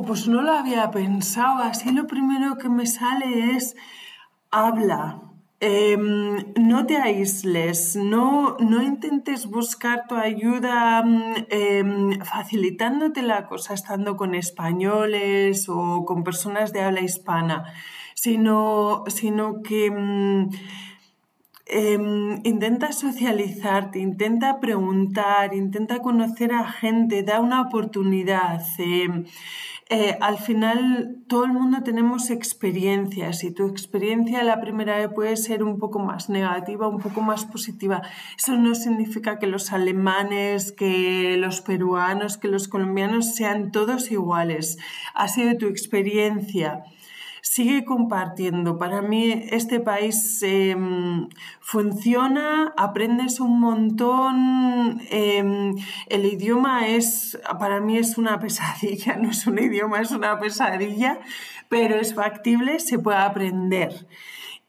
pues 0.05 0.27
no 0.27 0.41
lo 0.41 0.53
había 0.53 0.89
pensado. 0.91 1.61
Así 1.63 1.91
lo 1.91 2.07
primero 2.07 2.57
que 2.57 2.69
me 2.69 2.87
sale 2.87 3.55
es 3.55 3.75
habla, 4.51 5.21
Em, 5.65 6.53
no 6.57 6.85
te 6.85 6.97
aísles, 6.97 7.95
no, 7.95 8.57
no, 8.59 8.81
intentes 8.81 9.45
buscar 9.45 10.07
tu 10.09 10.15
ayuda 10.15 11.01
eh, 11.49 12.19
facilitándote 12.25 13.21
la 13.21 13.47
cosa 13.47 13.73
estando 13.73 14.17
con 14.17 14.35
españoles 14.35 15.69
o 15.69 16.03
con 16.03 16.25
personas 16.25 16.73
de 16.73 16.81
habla 16.81 16.99
hispana, 16.99 17.63
sino, 18.13 19.05
sino 19.07 19.61
que 19.61 19.89
mm, 19.89 20.49
em, 21.65 22.39
intenta 22.43 22.91
socializarte, 22.91 23.99
intenta 23.99 24.59
preguntar, 24.59 25.53
intenta 25.53 25.99
conocer 25.99 26.51
a 26.53 26.65
gente, 26.67 27.23
da 27.23 27.39
una 27.39 27.61
oportunidad. 27.61 28.61
Eh, 29.89 30.17
al 30.21 30.37
final 30.37 31.17
todo 31.27 31.43
el 31.45 31.51
mundo 31.51 31.83
tenemos 31.83 32.29
experiencias 32.29 33.43
y 33.43 33.51
tu 33.51 33.67
experiencia 33.67 34.43
la 34.43 34.61
primera 34.61 34.97
vez 34.97 35.09
puede 35.13 35.35
ser 35.37 35.61
un 35.63 35.77
poco 35.77 35.99
más 35.99 36.29
negativa, 36.29 36.87
un 36.87 36.99
poco 36.99 37.21
más 37.21 37.45
positiva. 37.45 38.01
Eso 38.37 38.55
no 38.55 38.75
significa 38.75 39.39
que 39.39 39.45
los 39.47 39.71
alemanes, 39.73 40.71
que 40.71 41.35
los 41.37 41.61
peruanos, 41.61 42.37
que 42.37 42.47
los 42.47 42.67
colombianos 42.67 43.35
sean 43.35 43.71
todos 43.71 44.09
iguales. 44.09 44.77
Ha 45.13 45.27
sido 45.27 45.57
tu 45.57 45.67
experiencia 45.67 46.83
sigue 47.43 47.83
compartiendo. 47.83 48.79
Para 48.79 49.01
mí 49.01 49.45
este 49.51 49.81
país 49.81 50.41
em, 50.43 51.27
funciona, 51.59 52.73
aprendes 52.77 53.41
un 53.41 53.59
montón, 53.59 55.01
em, 55.11 55.75
el 56.07 56.25
idioma 56.25 56.87
es, 56.87 57.37
para 57.59 57.81
mí 57.81 57.97
es 57.97 58.17
una 58.17 58.39
pesadilla, 58.43 59.17
no 59.17 59.29
es 59.29 59.45
un 59.45 59.59
idioma, 59.59 59.99
es 60.01 60.11
una 60.11 60.39
pesadilla, 60.39 61.19
pero 61.67 61.95
es 61.97 62.15
factible, 62.15 62.79
se 62.79 62.97
puede 62.97 63.17
aprender. 63.17 64.07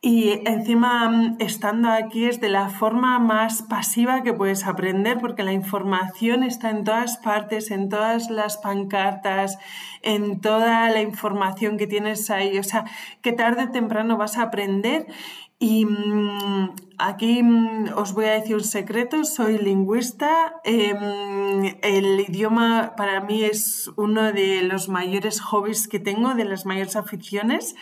Y 0.06 0.42
encima, 0.44 1.08
mm, 1.08 1.36
estando 1.38 1.88
aquí 1.88 2.26
es 2.26 2.38
de 2.38 2.50
la 2.50 2.68
forma 2.68 3.18
más 3.18 3.62
pasiva 3.62 4.22
que 4.22 4.34
puedes 4.34 4.66
aprender, 4.66 5.16
porque 5.18 5.42
la 5.42 5.54
información 5.54 6.42
está 6.42 6.68
en 6.68 6.84
todas 6.84 7.16
partes, 7.16 7.70
en 7.70 7.88
todas 7.88 8.28
las 8.28 8.58
pancartas, 8.58 9.56
en 10.02 10.42
toda 10.42 10.90
la 10.90 11.00
información 11.00 11.78
que 11.78 11.86
tienes 11.86 12.28
ahí. 12.28 12.58
O 12.58 12.62
sea, 12.62 12.84
que 13.22 13.32
tarde 13.32 13.64
o 13.64 13.70
temprano 13.70 14.18
vas 14.18 14.36
a 14.36 14.42
aprender. 14.42 15.06
Y 15.58 15.86
mm, 15.86 16.74
aquí 16.98 17.42
mm, 17.42 17.94
os 17.96 18.12
voy 18.12 18.26
a 18.26 18.32
decir 18.32 18.56
un 18.56 18.64
secreto, 18.64 19.24
soy 19.24 19.56
lingüista. 19.56 20.56
Em, 20.64 21.76
el 21.80 22.20
idioma 22.28 22.92
para 22.94 23.22
mí 23.22 23.42
es 23.42 23.90
uno 23.96 24.34
de 24.34 24.64
los 24.64 24.90
mayores 24.90 25.40
hobbies 25.40 25.88
que 25.88 25.98
tengo, 25.98 26.34
de 26.34 26.44
las 26.44 26.66
mayores 26.66 26.94
aficiones. 26.94 27.74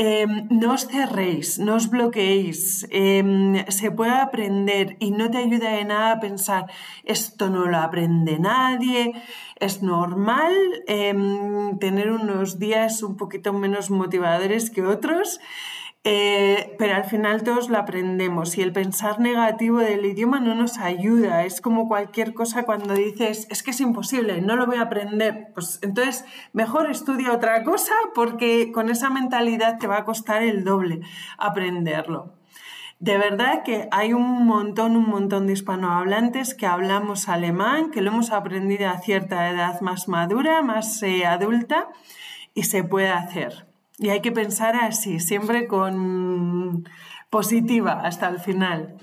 Em, 0.00 0.46
no 0.60 0.68
os 0.78 0.82
cerréis, 0.92 1.58
no 1.58 1.74
os 1.74 1.86
bloqueéis, 1.90 2.86
em, 2.88 3.66
se 3.78 3.90
puede 3.90 4.14
aprender 4.14 4.96
y 5.00 5.10
no 5.10 5.26
te 5.28 5.38
ayuda 5.38 5.70
de 5.74 5.84
nada 5.84 6.12
a 6.12 6.20
pensar, 6.20 6.70
esto 7.02 7.50
no 7.50 7.66
lo 7.66 7.78
aprende 7.78 8.38
nadie, 8.38 9.12
es 9.58 9.82
normal 9.82 10.54
em, 10.86 11.76
tener 11.82 12.12
unos 12.12 12.60
días 12.60 13.02
un 13.02 13.16
poquito 13.16 13.52
menos 13.52 13.90
motivadores 13.90 14.70
que 14.70 14.86
otros. 14.86 15.40
Eh, 16.10 16.74
pero 16.78 16.94
al 16.94 17.04
final 17.04 17.42
todos 17.42 17.68
lo 17.68 17.76
aprendemos 17.76 18.56
y 18.56 18.62
el 18.62 18.72
pensar 18.72 19.20
negativo 19.20 19.76
del 19.76 20.06
idioma 20.06 20.40
no 20.40 20.54
nos 20.54 20.78
ayuda. 20.78 21.44
Es 21.44 21.60
como 21.60 21.86
cualquier 21.86 22.32
cosa 22.32 22.62
cuando 22.62 22.94
dices, 22.94 23.46
es 23.50 23.62
que 23.62 23.72
es 23.72 23.80
imposible, 23.82 24.40
no 24.40 24.56
lo 24.56 24.64
voy 24.64 24.78
a 24.78 24.82
aprender. 24.84 25.48
Pues 25.52 25.78
entonces 25.82 26.24
mejor 26.54 26.90
estudia 26.90 27.34
otra 27.34 27.62
cosa 27.62 27.92
porque 28.14 28.72
con 28.72 28.88
esa 28.88 29.10
mentalidad 29.10 29.76
te 29.78 29.86
va 29.86 29.98
a 29.98 30.04
costar 30.06 30.42
el 30.42 30.64
doble 30.64 31.00
aprenderlo. 31.36 32.32
De 33.00 33.18
verdad 33.18 33.62
que 33.62 33.86
hay 33.90 34.14
un 34.14 34.46
montón, 34.46 34.96
un 34.96 35.10
montón 35.10 35.46
de 35.46 35.52
hispanohablantes 35.52 36.54
que 36.54 36.64
hablamos 36.64 37.28
alemán, 37.28 37.90
que 37.90 38.00
lo 38.00 38.12
hemos 38.12 38.32
aprendido 38.32 38.88
a 38.88 38.98
cierta 39.00 39.50
edad 39.50 39.82
más 39.82 40.08
madura, 40.08 40.62
más 40.62 41.02
eh, 41.02 41.26
adulta, 41.26 41.88
y 42.54 42.62
se 42.62 42.82
puede 42.82 43.10
hacer. 43.10 43.67
Y 43.98 44.10
hay 44.10 44.20
que 44.20 44.32
pensar 44.32 44.76
así, 44.76 45.20
siempre 45.20 45.66
con 45.66 46.88
positiva 47.30 48.00
hasta 48.04 48.28
el 48.28 48.38
final. 48.38 48.96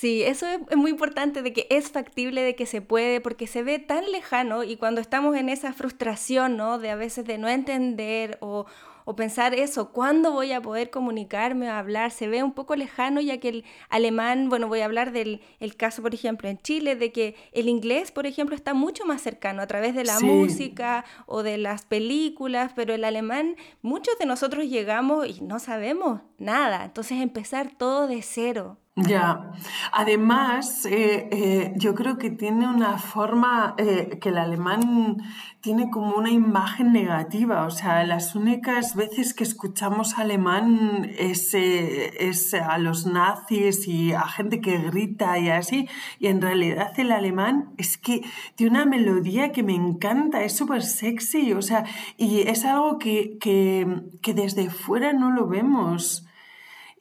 Sí, 0.00 0.22
eso 0.22 0.46
es, 0.46 0.76
muy 0.76 0.90
importante 0.90 1.42
de 1.42 1.52
que 1.52 1.66
es 1.68 1.90
factible, 1.90 2.40
de 2.40 2.54
que 2.54 2.64
se 2.64 2.80
puede, 2.80 3.20
porque 3.20 3.46
se 3.46 3.62
ve 3.62 3.78
tan 3.78 4.10
lejano 4.10 4.64
y 4.64 4.76
cuando 4.76 5.02
estamos 5.02 5.36
en 5.36 5.50
esa 5.50 5.74
frustración, 5.74 6.56
¿no? 6.56 6.78
De 6.78 6.90
a 6.90 6.96
veces 6.96 7.26
de 7.26 7.36
no 7.36 7.48
entender 7.48 8.38
o, 8.40 8.64
o 9.04 9.16
pensar 9.16 9.54
eso, 9.54 9.90
¿cuándo 9.92 10.32
voy 10.32 10.52
a 10.52 10.60
poder 10.60 10.90
comunicarme 10.90 11.70
o 11.70 11.72
hablar? 11.72 12.10
Se 12.10 12.28
ve 12.28 12.42
un 12.42 12.52
poco 12.52 12.76
lejano 12.76 13.20
ya 13.20 13.38
que 13.38 13.48
el 13.48 13.64
alemán, 13.88 14.48
bueno, 14.48 14.68
voy 14.68 14.80
a 14.80 14.84
hablar 14.84 15.12
del 15.12 15.40
el 15.58 15.76
caso, 15.76 16.02
por 16.02 16.14
ejemplo, 16.14 16.48
en 16.48 16.58
Chile, 16.58 16.96
de 16.96 17.12
que 17.12 17.36
el 17.52 17.68
inglés, 17.68 18.12
por 18.12 18.26
ejemplo, 18.26 18.54
está 18.54 18.74
mucho 18.74 19.04
más 19.04 19.22
cercano 19.22 19.62
a 19.62 19.66
través 19.66 19.94
de 19.94 20.04
la 20.04 20.20
música 20.20 21.04
o 21.26 21.42
de 21.42 21.58
las 21.58 21.84
películas, 21.86 22.72
pero 22.74 22.94
el 22.94 23.04
alemán, 23.04 23.56
muchos 23.82 24.18
de 24.18 24.26
nosotros 24.26 24.66
llegamos 24.66 25.26
y 25.28 25.40
no 25.42 25.58
sabemos 25.58 26.20
nada, 26.38 26.84
entonces 26.84 27.20
empezar 27.20 27.70
todo 27.76 28.06
de 28.06 28.22
cero. 28.22 28.78
Ya, 28.96 29.52
además, 29.92 30.84
eh, 30.84 31.28
eh, 31.30 31.72
yo 31.76 31.94
creo 31.94 32.18
que 32.18 32.28
tiene 32.30 32.68
una 32.68 32.98
forma, 32.98 33.74
eh, 33.78 34.18
que 34.20 34.28
el 34.30 34.36
alemán 34.36 35.16
tiene 35.60 35.90
como 35.90 36.16
una 36.16 36.30
imagen 36.30 36.92
negativa, 36.92 37.64
o 37.66 37.70
sea, 37.70 38.04
las 38.04 38.34
únicas 38.34 38.96
veces 38.96 39.32
que 39.32 39.44
escuchamos 39.44 40.18
alemán 40.18 41.08
es, 41.18 41.54
es 41.54 42.52
a 42.52 42.78
los 42.78 43.06
nazis 43.06 43.86
y 43.86 44.12
a 44.12 44.22
gente 44.26 44.60
que 44.60 44.78
grita 44.78 45.38
y 45.38 45.50
así, 45.50 45.88
y 46.18 46.26
en 46.26 46.42
realidad 46.42 46.92
el 46.98 47.12
alemán 47.12 47.72
es 47.78 47.96
que 47.96 48.22
tiene 48.56 48.72
una 48.72 48.86
melodía 48.86 49.52
que 49.52 49.62
me 49.62 49.74
encanta, 49.74 50.42
es 50.42 50.56
súper 50.56 50.82
sexy, 50.82 51.52
o 51.52 51.62
sea, 51.62 51.84
y 52.18 52.40
es 52.40 52.64
algo 52.64 52.98
que, 52.98 53.38
que 53.40 54.34
desde 54.34 54.68
fuera 54.68 55.12
no 55.12 55.30
lo 55.30 55.46
vemos. 55.46 56.26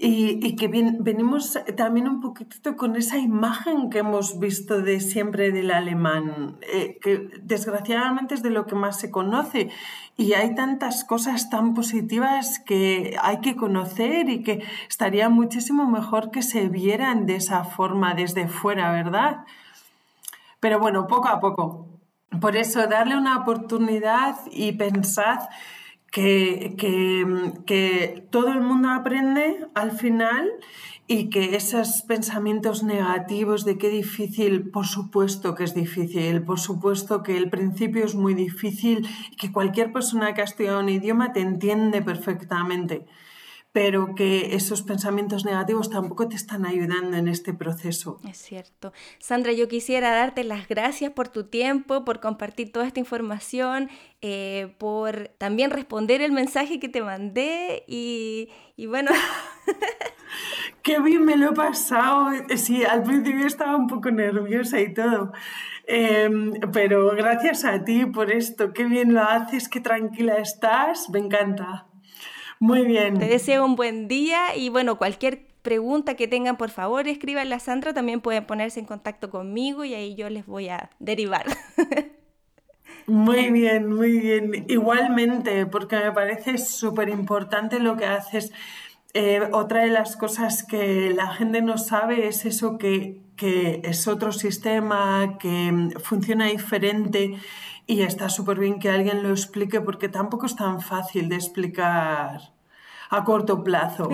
Y, 0.01 0.55
que 0.55 0.69
venimos 0.69 1.59
también 1.75 2.07
un 2.07 2.21
poquitito 2.21 2.77
con 2.77 2.95
esa 2.95 3.17
imagen 3.17 3.89
que 3.89 3.99
hemos 3.99 4.39
visto 4.39 4.81
de 4.81 5.01
siempre 5.01 5.51
del 5.51 5.71
alemán, 5.71 6.57
eh, 6.61 6.97
que 7.01 7.29
desgraciadamente 7.43 8.33
es 8.33 8.41
de 8.41 8.49
lo 8.49 8.65
que 8.65 8.75
más 8.75 8.97
se 8.97 9.11
conoce. 9.11 9.71
Y 10.15 10.31
hay 10.33 10.55
tantas 10.55 11.03
cosas 11.03 11.49
tan 11.49 11.73
positivas 11.73 12.59
que 12.59 13.17
hay 13.21 13.41
que 13.41 13.57
conocer 13.57 14.29
y 14.29 14.41
que 14.41 14.63
estaría 14.87 15.27
muchísimo 15.27 15.85
mejor 15.85 16.31
que 16.31 16.43
se 16.43 16.69
vieran 16.69 17.25
de 17.25 17.35
esa 17.35 17.65
forma 17.65 18.13
desde 18.13 18.47
fuera, 18.47 18.93
¿verdad? 18.93 19.43
Pero 20.61 20.79
bueno, 20.79 21.07
poco 21.07 21.27
a 21.27 21.41
poco. 21.41 21.87
Por 22.39 22.55
eso, 22.55 22.87
darle 22.87 23.17
una 23.17 23.37
oportunidad 23.37 24.37
y 24.49 24.71
pensad 24.71 25.39
que, 26.11 26.75
que, 27.65 28.27
todo 28.29 28.51
el 28.51 28.61
mundo 28.61 28.89
aprende 28.89 29.67
al 29.75 29.91
final 29.91 30.49
y 31.07 31.29
que 31.29 31.55
esos 31.55 32.03
pensamientos 32.03 32.83
negativos 32.83 33.65
de 33.65 33.77
qué 33.77 33.89
difícil, 33.89 34.69
por 34.69 34.85
supuesto 34.85 35.55
que 35.55 35.63
es 35.63 35.73
difícil, 35.73 36.43
por 36.43 36.59
supuesto 36.59 37.23
que 37.23 37.37
el 37.37 37.49
principio 37.49 38.05
es 38.05 38.15
muy 38.15 38.33
difícil 38.33 39.07
que 39.37 39.51
cualquier 39.51 39.91
persona 39.91 40.33
que 40.33 40.41
ha 40.41 40.45
estudiado 40.45 40.79
un 40.79 40.89
idioma 40.89 41.33
te 41.33 41.41
entiende 41.41 42.01
perfectamente 42.01 43.05
pero 43.71 44.15
que 44.15 44.55
esos 44.55 44.81
pensamientos 44.81 45.45
negativos 45.45 45.89
tampoco 45.89 46.27
te 46.27 46.35
están 46.35 46.65
ayudando 46.65 47.17
en 47.17 47.27
este 47.27 47.53
proceso. 47.53 48.19
Es 48.27 48.37
cierto. 48.37 48.93
Sandra, 49.19 49.51
yo 49.51 49.67
quisiera 49.67 50.09
darte 50.11 50.43
las 50.43 50.67
gracias 50.67 51.11
por 51.11 51.27
tu 51.27 51.43
tiempo, 51.43 52.03
por 52.03 52.19
compartir 52.19 52.71
toda 52.71 52.87
esta 52.87 52.99
información, 52.99 53.89
eh, 54.21 54.73
por 54.79 55.29
también 55.37 55.69
responder 55.69 56.21
el 56.21 56.31
mensaje 56.31 56.79
que 56.79 56.89
te 56.89 57.01
mandé 57.01 57.83
y, 57.87 58.49
y 58.75 58.87
bueno... 58.87 59.11
Qué 60.81 60.99
bien 60.99 61.25
me 61.25 61.35
lo 61.35 61.51
he 61.51 61.53
pasado. 61.53 62.31
Sí, 62.55 62.83
al 62.83 63.03
principio 63.03 63.45
estaba 63.45 63.75
un 63.75 63.87
poco 63.87 64.09
nerviosa 64.11 64.79
y 64.79 64.93
todo. 64.93 65.33
Em, 65.85 66.53
pero 66.71 67.15
gracias 67.15 67.65
a 67.65 67.83
ti 67.83 68.05
por 68.05 68.31
esto. 68.31 68.73
Qué 68.73 68.85
bien 68.85 69.13
lo 69.13 69.21
haces, 69.21 69.69
qué 69.69 69.81
tranquila 69.81 70.35
estás. 70.35 71.09
Me 71.09 71.19
encanta. 71.19 71.88
Muy 72.59 72.85
bien. 72.85 73.17
Te 73.17 73.25
deseo 73.25 73.65
un 73.65 73.75
buen 73.75 74.07
día 74.07 74.55
y 74.55 74.69
bueno, 74.69 74.97
cualquier 74.97 75.47
pregunta 75.61 76.15
que 76.15 76.27
tengan, 76.27 76.57
por 76.57 76.69
favor, 76.69 77.07
escríbanla 77.07 77.55
a 77.55 77.59
Sandra. 77.59 77.93
También 77.93 78.21
pueden 78.21 78.45
ponerse 78.45 78.79
en 78.79 78.85
contacto 78.85 79.29
conmigo 79.29 79.85
y 79.85 79.93
ahí 79.93 80.15
yo 80.15 80.29
les 80.29 80.45
voy 80.45 80.69
a 80.69 80.89
derivar. 80.99 81.45
Muy 83.07 83.49
bien, 83.49 83.91
muy 83.91 84.19
bien. 84.19 84.65
Igualmente, 84.67 85.65
porque 85.65 85.95
me 85.95 86.11
parece 86.11 86.59
súper 86.59 87.09
importante 87.09 87.79
lo 87.79 87.97
que 87.97 88.05
haces. 88.05 88.51
Eh, 89.15 89.41
otra 89.51 89.81
de 89.81 89.89
las 89.89 90.15
cosas 90.15 90.63
que 90.63 91.11
la 91.15 91.33
gente 91.33 91.63
no 91.63 91.79
sabe 91.79 92.27
es 92.27 92.45
eso 92.45 92.77
que, 92.77 93.23
que 93.35 93.81
es 93.83 94.07
otro 94.07 94.31
sistema, 94.31 95.39
que 95.39 95.89
funciona 96.03 96.45
diferente 96.45 97.39
y 97.89 98.03
está 98.03 98.29
súper 98.29 98.59
bien 98.59 98.77
que 98.77 98.87
alguien 98.87 99.23
lo 99.23 99.31
explique 99.31 99.81
porque 99.81 100.09
tampoco 100.09 100.45
es 100.45 100.55
tan 100.55 100.79
fácil 100.79 101.27
de 101.27 101.35
explicar 101.35 102.53
a 103.09 103.23
corto 103.23 103.63
plazo. 103.63 104.07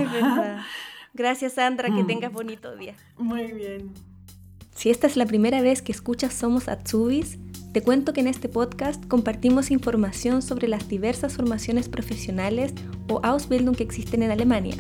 Gracias 1.14 1.54
Sandra, 1.54 1.90
que 1.94 2.04
mm. 2.04 2.08
tengas 2.08 2.32
bonito 2.32 2.74
día. 2.78 2.96
Muy 3.18 3.52
bien. 3.52 3.92
Si 4.74 4.90
esta 4.90 5.08
es 5.08 5.18
la 5.18 5.26
primera 5.26 5.62
vez 5.62 5.82
que 5.82 5.92
escuchas 5.92 6.34
Somos 6.34 6.70
Atsubis, 6.70 7.38
te 7.74 7.82
cuento 7.82 8.14
que 8.14 8.22
en 8.22 8.28
este 8.28 8.48
podcast 8.48 9.06
compartimos 9.08 9.70
información 9.72 10.42
sobre 10.42 10.70
las 10.70 10.88
diversas 10.88 11.36
formaciones 11.36 11.90
profesionales 11.90 12.74
o 13.10 13.20
Ausbildung 13.24 13.76
que 13.76 13.84
existen 13.84 14.24
en 14.24 14.32
Alemania, 14.32 14.78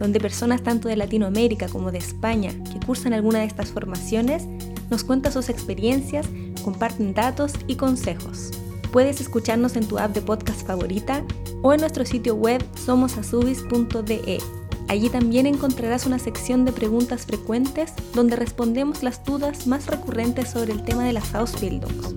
donde 0.00 0.18
personas 0.18 0.64
tanto 0.64 0.88
de 0.88 0.96
Latinoamérica 0.96 1.68
como 1.68 1.92
de 1.92 1.98
España 1.98 2.50
que 2.72 2.84
cursan 2.84 3.12
alguna 3.12 3.38
de 3.38 3.44
estas 3.44 3.70
formaciones 3.70 4.48
nos 4.90 5.04
cuentan 5.04 5.32
sus 5.32 5.48
experiencias 5.48 6.28
comparten 6.62 7.14
datos 7.14 7.52
y 7.66 7.76
consejos. 7.76 8.50
Puedes 8.92 9.20
escucharnos 9.20 9.76
en 9.76 9.86
tu 9.86 9.98
app 9.98 10.14
de 10.14 10.20
podcast 10.20 10.66
favorita 10.66 11.24
o 11.62 11.72
en 11.72 11.80
nuestro 11.80 12.04
sitio 12.04 12.34
web 12.34 12.62
somosasubis.de. 12.84 14.38
Allí 14.88 15.08
también 15.08 15.46
encontrarás 15.46 16.06
una 16.06 16.18
sección 16.18 16.64
de 16.64 16.72
preguntas 16.72 17.24
frecuentes 17.24 17.94
donde 18.14 18.36
respondemos 18.36 19.02
las 19.02 19.24
dudas 19.24 19.66
más 19.66 19.86
recurrentes 19.86 20.50
sobre 20.50 20.72
el 20.72 20.84
tema 20.84 21.04
de 21.04 21.14
las 21.14 21.34
Ausbildungs. 21.34 22.14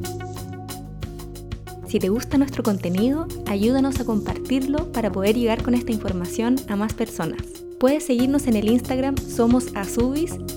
Si 1.87 1.99
te 1.99 2.09
gusta 2.09 2.37
nuestro 2.37 2.63
contenido, 2.63 3.27
ayúdanos 3.45 3.99
a 4.01 4.05
compartirlo 4.05 4.91
para 4.91 5.11
poder 5.11 5.37
llegar 5.37 5.63
con 5.63 5.75
esta 5.75 5.93
información 5.93 6.57
a 6.67 6.75
más 6.75 6.93
personas. 6.93 7.41
Puedes 7.79 8.05
seguirnos 8.05 8.47
en 8.47 8.57
el 8.57 8.69
Instagram 8.69 9.15
Somos 9.17 9.67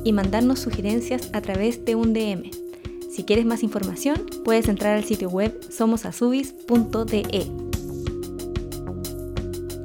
y 0.05 0.13
mandarnos 0.13 0.59
sugerencias 0.59 1.31
a 1.33 1.41
través 1.41 1.85
de 1.85 1.95
un 1.95 2.13
DM. 2.13 2.51
Si 3.19 3.25
quieres 3.25 3.47
más 3.47 3.65
información, 3.65 4.27
puedes 4.45 4.69
entrar 4.69 4.97
al 4.97 5.03
sitio 5.03 5.29
web 5.29 5.53
somosasubis.de. 5.69 7.51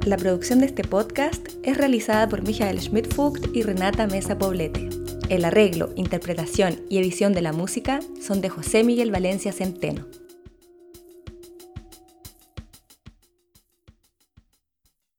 La 0.06 0.16
producción 0.16 0.60
de 0.60 0.66
este 0.66 0.84
podcast 0.84 1.48
es 1.64 1.76
realizada 1.76 2.28
por 2.28 2.44
Michael 2.44 2.78
Schmidt-Fugt 2.78 3.48
y 3.52 3.62
Renata 3.62 4.06
Mesa 4.06 4.38
Poblete. 4.38 4.88
El 5.30 5.44
arreglo, 5.44 5.90
interpretación 5.96 6.76
y 6.88 6.98
edición 6.98 7.32
de 7.32 7.42
la 7.42 7.52
música 7.52 7.98
son 8.24 8.40
de 8.40 8.50
José 8.50 8.84
Miguel 8.84 9.10
Valencia 9.10 9.50
Centeno. 9.50 10.06